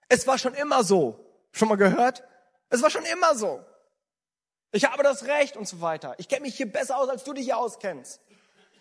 [0.10, 1.26] Es war schon immer so.
[1.52, 2.24] Schon mal gehört?
[2.70, 3.64] Es war schon immer so.
[4.72, 6.16] Ich habe das Recht und so weiter.
[6.18, 8.22] Ich kenne mich hier besser aus, als du dich hier auskennst.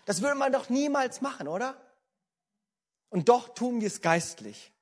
[0.04, 1.80] Das würde man doch niemals machen, oder?
[3.10, 4.72] Und doch tun wir es geistlich.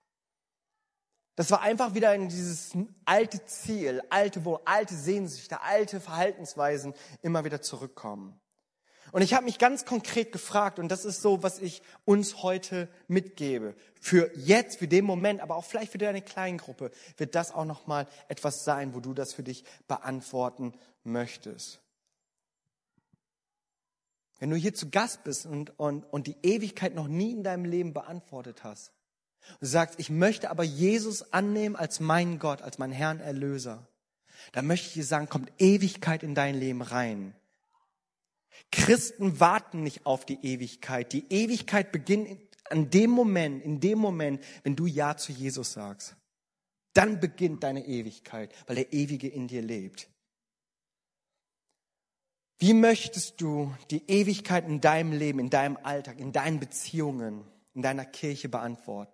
[1.36, 2.72] Das war einfach wieder in dieses
[3.04, 8.40] alte Ziel, alte, wo alte Sehnsüchte, alte Verhaltensweisen immer wieder zurückkommen.
[9.12, 12.88] Und ich habe mich ganz konkret gefragt, und das ist so, was ich uns heute
[13.08, 13.74] mitgebe.
[14.00, 18.06] Für jetzt, für den Moment, aber auch vielleicht für deine Kleingruppe, wird das auch nochmal
[18.28, 21.80] etwas sein, wo du das für dich beantworten möchtest.
[24.38, 27.64] Wenn du hier zu Gast bist und, und, und die Ewigkeit noch nie in deinem
[27.64, 28.92] Leben beantwortet hast,
[29.60, 33.86] und sagst, ich möchte aber Jesus annehmen als meinen Gott, als meinen Herrn Erlöser,
[34.52, 37.34] dann möchte ich dir sagen, kommt Ewigkeit in dein Leben rein.
[38.72, 41.12] Christen warten nicht auf die Ewigkeit.
[41.12, 42.40] Die Ewigkeit beginnt
[42.70, 46.16] an dem Moment, in dem Moment, wenn du Ja zu Jesus sagst.
[46.92, 50.08] Dann beginnt deine Ewigkeit, weil der Ewige in dir lebt.
[52.58, 57.82] Wie möchtest du die Ewigkeit in deinem Leben, in deinem Alltag, in deinen Beziehungen, in
[57.82, 59.12] deiner Kirche beantworten?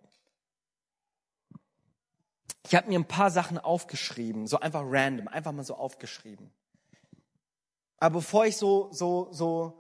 [2.65, 6.53] Ich habe mir ein paar Sachen aufgeschrieben, so einfach random, einfach mal so aufgeschrieben.
[8.03, 9.79] Aber bevor ich so, so, so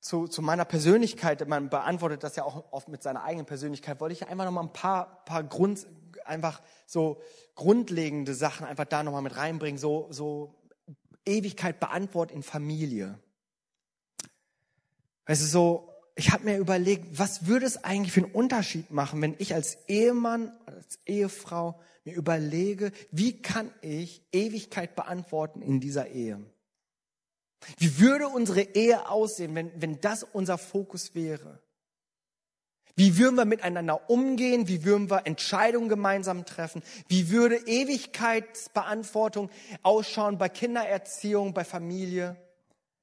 [0.00, 4.12] zu, zu meiner Persönlichkeit, man beantwortet das ja auch oft mit seiner eigenen Persönlichkeit, wollte
[4.12, 5.86] ich einfach noch mal ein paar, paar Grund,
[6.24, 7.22] einfach so
[7.54, 10.52] grundlegende Sachen einfach da noch mal mit reinbringen, so, so
[11.24, 13.20] Ewigkeit beantwortet in Familie.
[15.26, 19.22] Weißt du, so, ich habe mir überlegt, was würde es eigentlich für einen Unterschied machen,
[19.22, 26.08] wenn ich als Ehemann, als Ehefrau mir überlege, wie kann ich Ewigkeit beantworten in dieser
[26.08, 26.44] Ehe?
[27.78, 31.60] Wie würde unsere Ehe aussehen, wenn, wenn das unser Fokus wäre?
[32.96, 34.68] Wie würden wir miteinander umgehen?
[34.68, 36.82] Wie würden wir Entscheidungen gemeinsam treffen?
[37.08, 39.50] Wie würde Ewigkeitsbeantwortung
[39.82, 42.36] ausschauen bei Kindererziehung, bei Familie,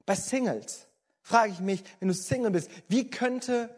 [0.06, 0.88] bei Singles?
[1.22, 3.70] Frage ich mich, wenn du Single bist, wie könnte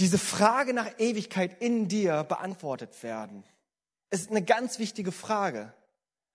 [0.00, 3.44] diese Frage nach Ewigkeit in dir beantwortet werden.
[4.08, 5.74] Ist eine ganz wichtige Frage.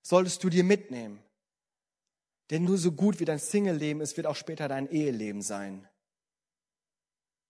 [0.03, 1.19] Solltest du dir mitnehmen.
[2.49, 5.88] Denn nur so gut wie dein Single-Leben ist, wird auch später dein Eheleben sein.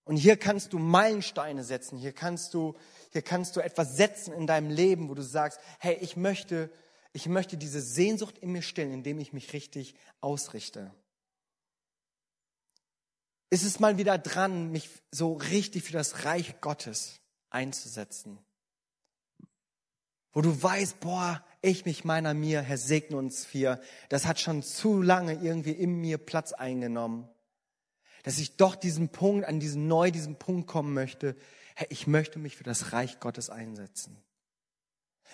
[0.05, 1.97] Und hier kannst du Meilensteine setzen.
[1.97, 2.75] Hier kannst du,
[3.12, 6.71] hier kannst du etwas setzen in deinem Leben, wo du sagst, hey, ich möchte,
[7.12, 10.93] ich möchte diese Sehnsucht in mir stillen, indem ich mich richtig ausrichte.
[13.49, 18.38] Ist es mal wieder dran, mich so richtig für das Reich Gottes einzusetzen?
[20.34, 23.82] Wo du weißt, boah, ich, mich, meiner, mir, Herr, segne uns vier.
[24.10, 27.30] Das hat schon zu lange irgendwie in mir Platz eingenommen
[28.25, 31.36] dass ich doch diesen Punkt, an diesen neu diesen Punkt kommen möchte,
[31.75, 34.17] Herr, ich möchte mich für das Reich Gottes einsetzen.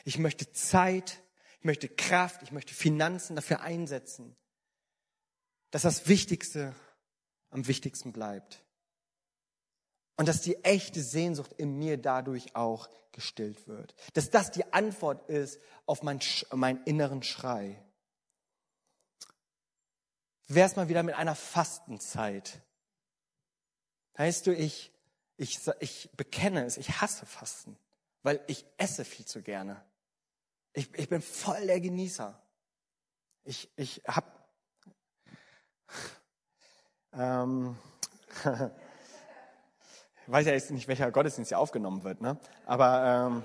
[0.03, 1.23] Ich möchte Zeit,
[1.59, 4.35] ich möchte Kraft, ich möchte Finanzen dafür einsetzen,
[5.69, 6.75] dass das Wichtigste
[7.49, 8.61] am wichtigsten bleibt.
[10.21, 13.95] Und dass die echte Sehnsucht in mir dadurch auch gestillt wird.
[14.13, 16.19] Dass das die Antwort ist auf mein,
[16.51, 17.83] meinen inneren Schrei.
[20.47, 22.61] Wär's mal wieder mit einer Fastenzeit.
[24.13, 24.93] Weißt du, ich,
[25.37, 27.75] ich, ich bekenne es, ich hasse Fasten,
[28.21, 29.83] weil ich esse viel zu gerne.
[30.73, 32.39] Ich, ich bin voll der Genießer.
[33.43, 34.53] Ich, ich hab,
[37.11, 37.75] ähm,
[40.31, 42.37] weiß ja jetzt nicht, welcher Gottesdienst hier aufgenommen wird, ne?
[42.65, 43.43] Aber ähm,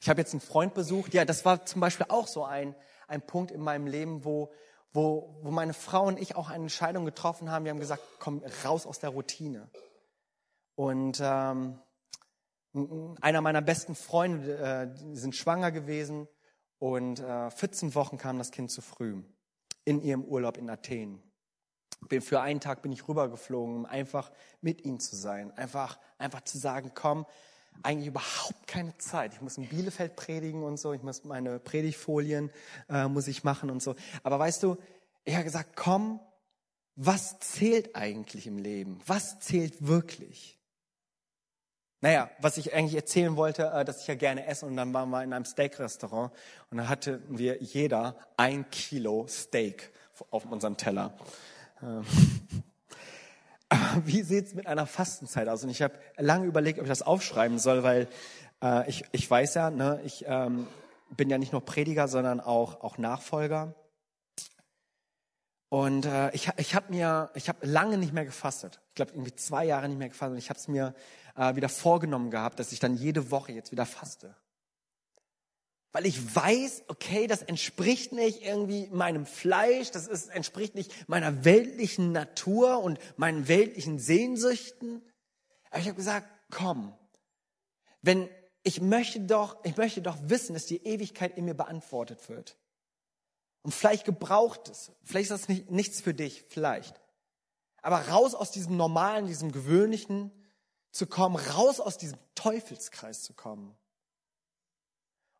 [0.00, 1.14] ich habe jetzt einen Freund besucht.
[1.14, 2.74] Ja, das war zum Beispiel auch so ein,
[3.08, 4.52] ein Punkt in meinem Leben, wo,
[4.92, 7.64] wo, wo meine Frau und ich auch eine Entscheidung getroffen haben.
[7.64, 9.68] Wir haben gesagt, komm raus aus der Routine.
[10.76, 11.80] Und ähm,
[13.20, 16.28] einer meiner besten Freunde, äh, die sind schwanger gewesen
[16.78, 19.22] und äh, 14 Wochen kam das Kind zu früh
[19.84, 21.27] in ihrem Urlaub in Athen.
[22.08, 24.30] Bin, für einen Tag bin ich rübergeflogen, um einfach
[24.60, 25.52] mit ihnen zu sein.
[25.56, 27.26] Einfach, einfach zu sagen, komm,
[27.82, 29.34] eigentlich überhaupt keine Zeit.
[29.34, 32.50] Ich muss in Bielefeld predigen und so, ich muss meine Predigfolien
[32.88, 33.94] äh, muss ich machen und so.
[34.22, 34.76] Aber weißt du,
[35.24, 36.20] ich habe gesagt, komm,
[36.96, 39.00] was zählt eigentlich im Leben?
[39.06, 40.58] Was zählt wirklich?
[42.00, 45.10] Naja, was ich eigentlich erzählen wollte, äh, dass ich ja gerne esse und dann waren
[45.10, 46.32] wir in einem Steak-Restaurant
[46.70, 49.92] und da hatten wir jeder ein Kilo Steak
[50.30, 51.14] auf unserem Teller.
[51.82, 52.04] Ähm,
[53.68, 55.64] aber wie sieht's mit einer Fastenzeit aus?
[55.64, 58.08] Und ich habe lange überlegt, ob ich das aufschreiben soll, weil
[58.62, 60.66] äh, ich, ich weiß ja, ne, ich ähm,
[61.16, 63.74] bin ja nicht nur Prediger, sondern auch, auch Nachfolger.
[65.70, 68.80] Und äh, ich, ich habe mir, ich habe lange nicht mehr gefastet.
[68.88, 70.32] Ich glaube irgendwie zwei Jahre nicht mehr gefastet.
[70.32, 70.94] Und ich habe es mir
[71.36, 74.34] äh, wieder vorgenommen gehabt, dass ich dann jede Woche jetzt wieder faste
[75.98, 81.44] weil ich weiß, okay, das entspricht nicht irgendwie meinem Fleisch, das ist, entspricht nicht meiner
[81.44, 85.02] weltlichen Natur und meinen weltlichen Sehnsüchten.
[85.70, 86.96] Aber ich habe gesagt, komm,
[88.00, 88.28] wenn
[88.62, 92.56] ich möchte doch, ich möchte doch wissen, dass die Ewigkeit in mir beantwortet wird.
[93.62, 96.94] Und vielleicht gebraucht es, vielleicht ist das nicht, nichts für dich, vielleicht.
[97.82, 100.30] Aber raus aus diesem normalen, diesem gewöhnlichen
[100.92, 103.76] zu kommen, raus aus diesem Teufelskreis zu kommen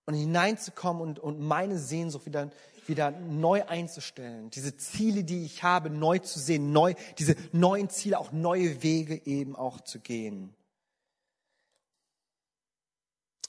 [0.08, 2.50] und hineinzukommen und, und meine Sehnsucht wieder,
[2.86, 4.48] wieder neu einzustellen.
[4.48, 9.20] Diese Ziele, die ich habe, neu zu sehen, neu, diese neuen Ziele, auch neue Wege
[9.26, 10.54] eben auch zu gehen.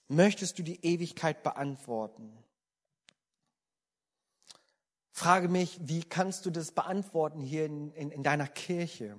[0.09, 2.37] Möchtest du die Ewigkeit beantworten?
[5.13, 9.17] Frage mich, wie kannst du das beantworten hier in, in, in deiner Kirche,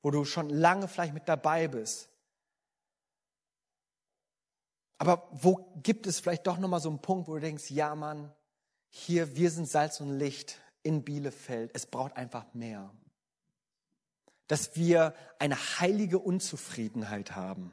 [0.00, 2.09] wo du schon lange vielleicht mit dabei bist?
[5.00, 8.30] Aber wo gibt es vielleicht doch nochmal so einen Punkt, wo du denkst, ja Mann,
[8.90, 11.70] hier, wir sind Salz und Licht in Bielefeld.
[11.72, 12.92] Es braucht einfach mehr.
[14.46, 17.72] Dass wir eine heilige Unzufriedenheit haben.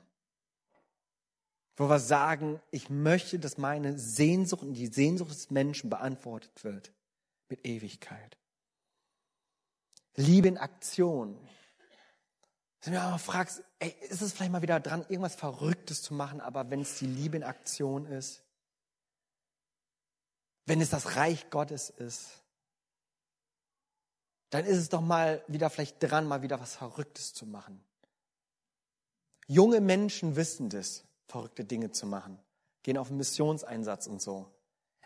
[1.75, 6.93] Wo wir sagen, ich möchte, dass meine Sehnsucht und die Sehnsucht des Menschen beantwortet wird.
[7.49, 8.37] Mit Ewigkeit.
[10.15, 11.37] Liebe in Aktion.
[12.81, 16.41] Wenn du aber fragst, ey, ist es vielleicht mal wieder dran, irgendwas Verrücktes zu machen,
[16.41, 18.43] aber wenn es die Liebe in Aktion ist,
[20.65, 22.43] wenn es das Reich Gottes ist,
[24.49, 27.83] dann ist es doch mal wieder vielleicht dran, mal wieder was Verrücktes zu machen.
[29.47, 32.39] Junge Menschen wissen das, verrückte Dinge zu machen,
[32.83, 34.53] gehen auf einen Missionseinsatz und so.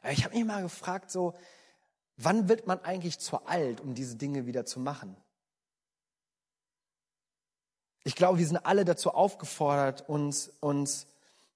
[0.02, 1.36] Aber ich habe mich mal gefragt, so,
[2.18, 5.16] wann wird man eigentlich zu alt, um diese Dinge wieder zu machen?
[8.04, 11.08] Ich glaube, wir sind alle dazu aufgefordert, uns, uns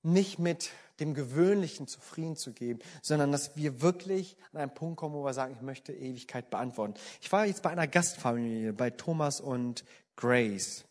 [0.04, 0.70] nicht mit
[1.00, 5.34] dem Gewöhnlichen zufrieden zu geben, sondern dass wir wirklich an einen Punkt kommen, wo wir
[5.34, 6.93] sagen, ich möchte Ewigkeit beantworten.
[7.22, 9.84] Ich war jetzt bei einer Gastfamilie, bei Thomas und
[10.16, 10.86] Grace.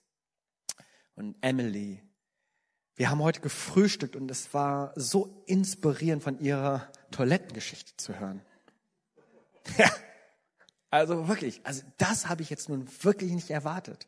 [1.16, 2.02] und Emily.
[2.96, 8.42] Wir haben heute gefrühstückt und es war so inspirierend von ihrer Toilettengeschichte zu hören.
[10.90, 14.06] Also wirklich, also das habe ich jetzt nun wirklich nicht erwartet.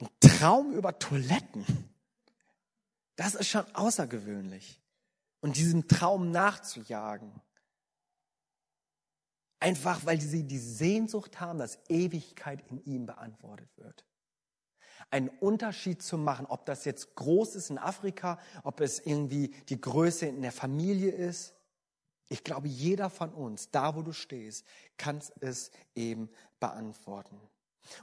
[0.00, 1.64] Ein Traum über Toiletten.
[3.16, 4.80] Das ist schon außergewöhnlich.
[5.40, 7.32] Und diesem Traum nachzujagen.
[9.60, 14.04] Einfach weil sie die Sehnsucht haben, dass Ewigkeit in ihm beantwortet wird.
[15.10, 19.80] Einen Unterschied zu machen, ob das jetzt groß ist in Afrika, ob es irgendwie die
[19.80, 21.54] Größe in der Familie ist.
[22.28, 24.66] Ich glaube, jeder von uns, da wo du stehst,
[24.96, 27.40] kann es eben beantworten.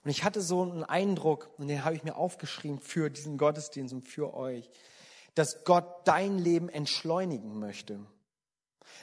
[0.04, 3.94] Und ich hatte so einen Eindruck, und den habe ich mir aufgeschrieben für diesen Gottesdienst
[3.94, 4.70] und für euch,
[5.36, 8.00] dass Gott dein Leben entschleunigen möchte.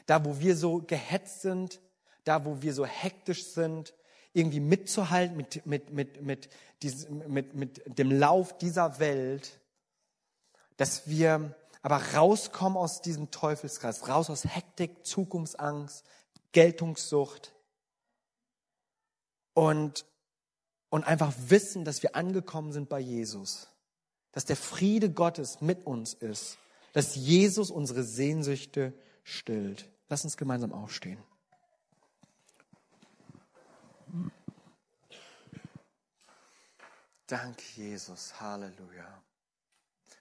[0.06, 1.80] Da, wo wir so gehetzt sind,
[2.24, 3.94] da, wo wir so hektisch sind,
[4.32, 6.50] irgendwie mitzuhalten mit, mit, mit, mit,
[6.82, 9.60] diesem, mit, mit dem Lauf dieser Welt,
[10.76, 16.04] dass wir aber rauskommen aus diesem Teufelskreis, raus aus Hektik, Zukunftsangst,
[16.52, 17.54] Geltungssucht
[19.54, 20.04] und,
[20.88, 23.68] und einfach wissen, dass wir angekommen sind bei Jesus
[24.36, 26.58] dass der Friede Gottes mit uns ist,
[26.92, 28.92] dass Jesus unsere Sehnsüchte
[29.24, 29.90] stillt.
[30.10, 31.18] Lass uns gemeinsam aufstehen.
[37.26, 38.38] Danke, Jesus.
[38.38, 39.22] Halleluja.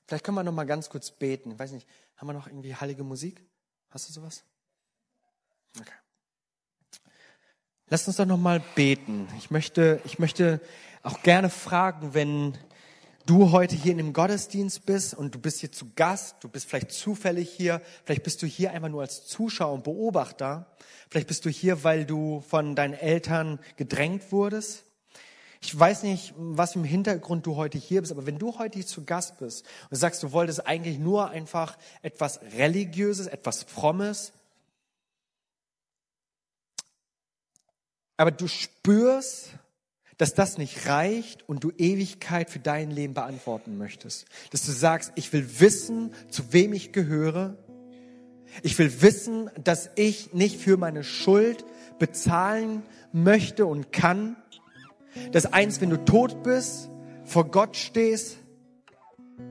[0.06, 1.52] Vielleicht können wir noch mal ganz kurz beten.
[1.52, 1.86] Ich weiß nicht,
[2.16, 3.46] haben wir noch irgendwie heilige Musik?
[3.90, 4.46] Hast du sowas?
[5.78, 5.92] Okay.
[7.88, 9.28] Lass uns doch noch mal beten.
[9.38, 10.60] Ich möchte, ich möchte
[11.04, 12.58] auch gerne fragen, wenn
[13.28, 16.68] du heute hier in dem Gottesdienst bist und du bist hier zu Gast, du bist
[16.68, 20.76] vielleicht zufällig hier, vielleicht bist du hier einfach nur als Zuschauer und Beobachter,
[21.12, 24.86] vielleicht bist du hier, weil du von deinen Eltern gedrängt wurdest.
[25.62, 28.88] Ich weiß nicht, was im Hintergrund du heute hier bist, aber wenn du heute hier
[28.88, 34.34] zu Gast bist und sagst, du wolltest eigentlich nur einfach etwas Religiöses, etwas Frommes,
[38.18, 39.50] aber du spürst,
[40.18, 44.26] dass das nicht reicht und du Ewigkeit für dein Leben beantworten möchtest.
[44.52, 47.58] Dass du sagst, ich will wissen, zu wem ich gehöre.
[48.64, 51.66] Ich will wissen, dass ich nicht für meine Schuld
[52.00, 54.38] bezahlen möchte und kann.
[55.32, 56.90] Dass eins, wenn du tot bist,
[57.26, 58.38] vor Gott stehst,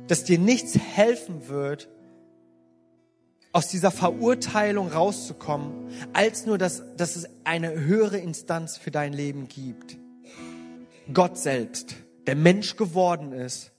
[0.07, 1.89] dass dir nichts helfen wird,
[3.55, 9.47] aus dieser Verurteilung rauszukommen, als nur, dass, dass es eine höhere Instanz für dein Leben
[9.47, 9.97] gibt.
[11.13, 11.95] Gott selbst,
[12.27, 13.71] der Mensch geworden ist,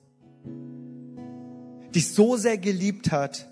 [1.94, 3.50] dich so sehr geliebt hat,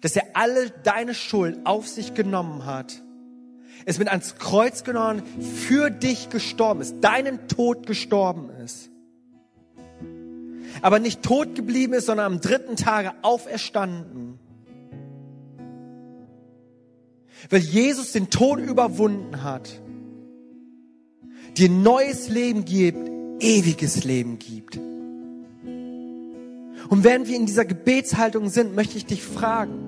[0.00, 3.02] dass er alle deine Schuld auf sich genommen hat,
[3.84, 8.90] es mit ans Kreuz genommen, für dich gestorben ist, deinen Tod gestorben ist.
[10.82, 14.38] Aber nicht tot geblieben ist, sondern am dritten Tage auferstanden.
[17.50, 19.80] Weil Jesus den Tod überwunden hat
[21.58, 23.10] dir neues Leben gibt,
[23.40, 24.76] ewiges Leben gibt.
[26.88, 29.84] Und während wir in dieser Gebetshaltung sind, möchte ich dich fragen,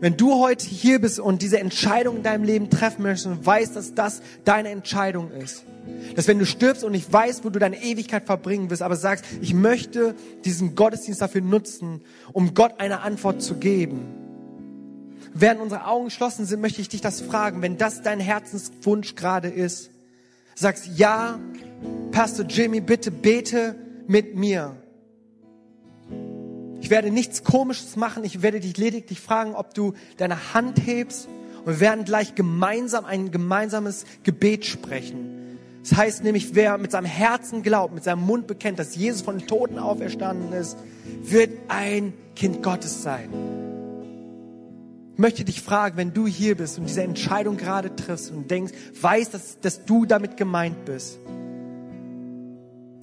[0.00, 3.76] wenn du heute hier bist und diese Entscheidung in deinem Leben treffen möchtest und weißt,
[3.76, 5.64] dass das deine Entscheidung ist,
[6.16, 9.24] dass wenn du stirbst und nicht weißt, wo du deine Ewigkeit verbringen wirst, aber sagst,
[9.40, 12.00] ich möchte diesen Gottesdienst dafür nutzen,
[12.32, 14.23] um Gott eine Antwort zu geben.
[15.34, 19.48] Während unsere Augen geschlossen sind, möchte ich dich das fragen, wenn das dein Herzenswunsch gerade
[19.48, 19.90] ist
[20.54, 21.38] sagst, ja,
[22.12, 23.74] Pastor Jimmy, bitte bete
[24.06, 24.76] mit mir.
[26.80, 28.24] Ich werde nichts Komisches machen.
[28.24, 31.28] Ich werde dich lediglich fragen, ob du deine Hand hebst.
[31.64, 35.58] Und wir werden gleich gemeinsam ein gemeinsames Gebet sprechen.
[35.82, 39.38] Das heißt nämlich, wer mit seinem Herzen glaubt, mit seinem Mund bekennt, dass Jesus von
[39.38, 40.76] den Toten auferstanden ist,
[41.22, 43.53] wird ein Kind Gottes sein.
[45.14, 48.72] Ich möchte dich fragen, wenn du hier bist und diese Entscheidung gerade triffst und denkst,
[49.00, 51.20] weißt, dass, dass du damit gemeint bist,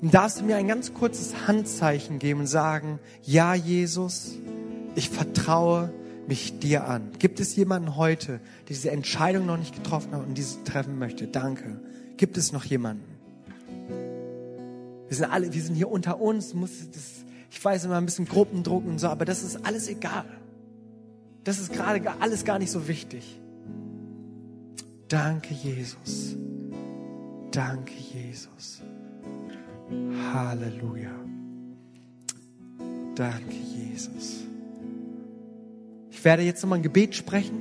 [0.02, 4.34] dann darfst du mir ein ganz kurzes Handzeichen geben und sagen, ja, Jesus,
[4.94, 5.94] ich vertraue
[6.28, 7.12] mich dir an.
[7.18, 11.28] Gibt es jemanden heute, der diese Entscheidung noch nicht getroffen hat und diese treffen möchte?
[11.28, 11.80] Danke.
[12.18, 13.06] Gibt es noch jemanden?
[15.08, 18.26] Wir sind alle, wir sind hier unter uns, muss das, ich weiß immer ein bisschen
[18.26, 20.26] Gruppendruck und so, aber das ist alles egal.
[21.44, 23.40] Das ist gerade alles gar nicht so wichtig.
[25.08, 26.36] Danke, Jesus.
[27.52, 28.82] Danke, Jesus.
[30.34, 31.12] Halleluja.
[33.16, 34.46] Danke, Jesus.
[36.10, 37.60] Ich werde jetzt nochmal ein Gebet sprechen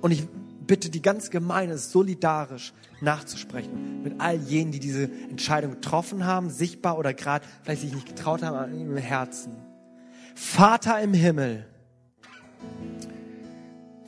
[0.00, 0.26] und ich
[0.66, 6.96] bitte die ganze Gemeinde solidarisch nachzusprechen mit all jenen, die diese Entscheidung getroffen haben, sichtbar
[6.96, 9.52] oder gerade vielleicht sich nicht getraut haben, an ihrem Herzen.
[10.34, 11.66] Vater im Himmel,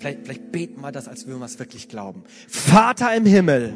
[0.03, 2.25] vielleicht, vielleicht beten wir das, als würden wir es wirklich glauben.
[2.49, 3.73] Vater im Himmel,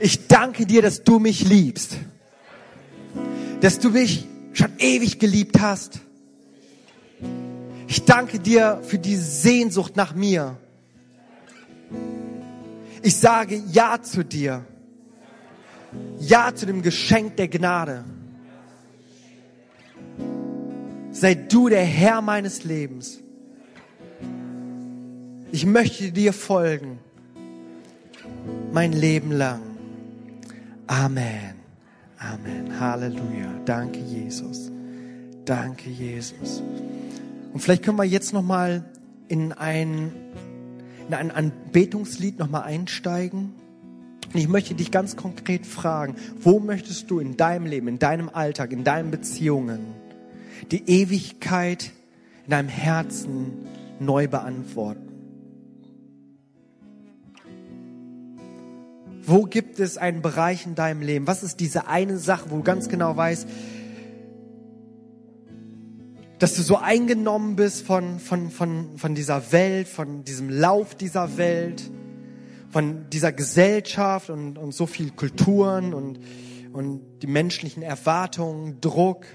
[0.00, 1.96] ich danke dir, dass du mich liebst,
[3.60, 6.00] dass du mich schon ewig geliebt hast.
[7.88, 10.56] Ich danke dir für die Sehnsucht nach mir.
[13.02, 14.64] Ich sage Ja zu dir.
[16.18, 18.04] Ja zu dem Geschenk der Gnade.
[21.12, 23.20] Sei du der Herr meines Lebens.
[25.52, 26.98] Ich möchte dir folgen.
[28.72, 29.60] Mein Leben lang.
[30.86, 31.54] Amen.
[32.18, 32.80] Amen.
[32.80, 33.52] Halleluja.
[33.64, 34.70] Danke, Jesus.
[35.44, 36.62] Danke, Jesus.
[37.52, 38.84] Und vielleicht können wir jetzt noch mal
[39.28, 40.12] in ein,
[41.08, 43.52] in ein Anbetungslied noch mal einsteigen.
[44.32, 48.28] Und ich möchte dich ganz konkret fragen, wo möchtest du in deinem Leben, in deinem
[48.28, 49.94] Alltag, in deinen Beziehungen
[50.70, 51.92] die Ewigkeit
[52.44, 53.52] in deinem Herzen
[54.00, 55.05] neu beantworten?
[59.26, 61.26] Wo gibt es einen Bereich in deinem Leben?
[61.26, 63.48] Was ist diese eine Sache, wo du ganz genau weißt,
[66.38, 71.36] dass du so eingenommen bist von, von, von, von dieser Welt, von diesem Lauf dieser
[71.38, 71.90] Welt,
[72.70, 76.20] von dieser Gesellschaft und, und so viel Kulturen und,
[76.72, 79.26] und die menschlichen Erwartungen, Druck.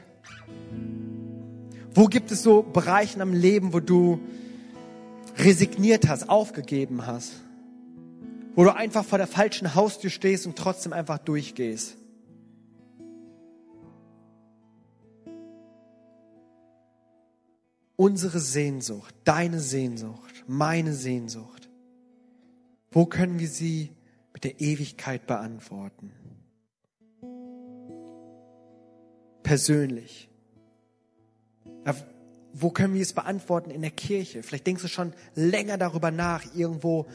[1.94, 4.22] Wo gibt es so Bereiche am Leben, wo du
[5.38, 7.41] resigniert hast, aufgegeben hast?
[8.56, 11.98] Wo du einfach vor der falschen Haustür stehst und trotzdem einfach durchgehst.
[17.96, 21.70] Unsere Sehnsucht, deine Sehnsucht, meine Sehnsucht,
[22.90, 23.92] wo können wir sie
[24.34, 26.12] mit der Ewigkeit beantworten?
[29.44, 30.30] Persönlich.
[32.54, 34.44] Wo können wir es beantworten in der Kirche?
[34.44, 37.06] Vielleicht denkst du schon länger darüber nach, irgendwo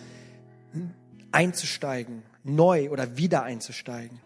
[1.37, 4.21] einzusteigen, neu oder wieder einzusteigen.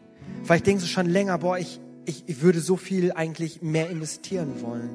[0.44, 4.62] Vielleicht denkst du schon länger, boah, ich, ich, ich würde so viel eigentlich mehr investieren
[4.62, 4.90] wollen.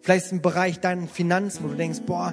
[0.00, 2.32] Vielleicht ist ein Bereich deinen Finanzen, wo du denkst, boah,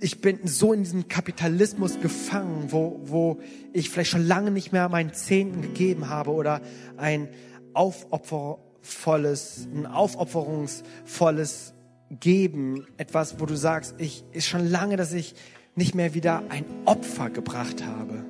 [0.00, 3.38] ich bin so in diesem Kapitalismus gefangen, wo, wo
[3.74, 6.62] ich vielleicht schon lange nicht mehr meinen Zehnten gegeben habe oder
[6.96, 7.28] ein
[7.74, 11.74] aufopfervolles, ein aufopferungsvolles
[12.08, 15.34] Geben, etwas, wo du sagst, ich ist schon lange, dass ich
[15.76, 18.24] nicht mehr wieder ein Opfer gebracht habe.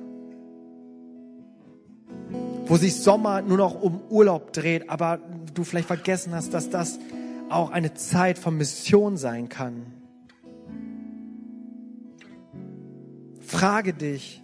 [2.65, 5.19] Wo sich Sommer nur noch um Urlaub dreht, aber
[5.53, 6.99] du vielleicht vergessen hast, dass das
[7.49, 9.85] auch eine Zeit von Mission sein kann.
[13.39, 14.41] Frage dich,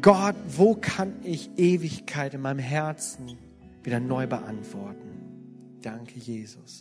[0.00, 3.38] Gott, wo kann ich Ewigkeit in meinem Herzen
[3.82, 5.78] wieder neu beantworten?
[5.82, 6.80] Danke, Jesus.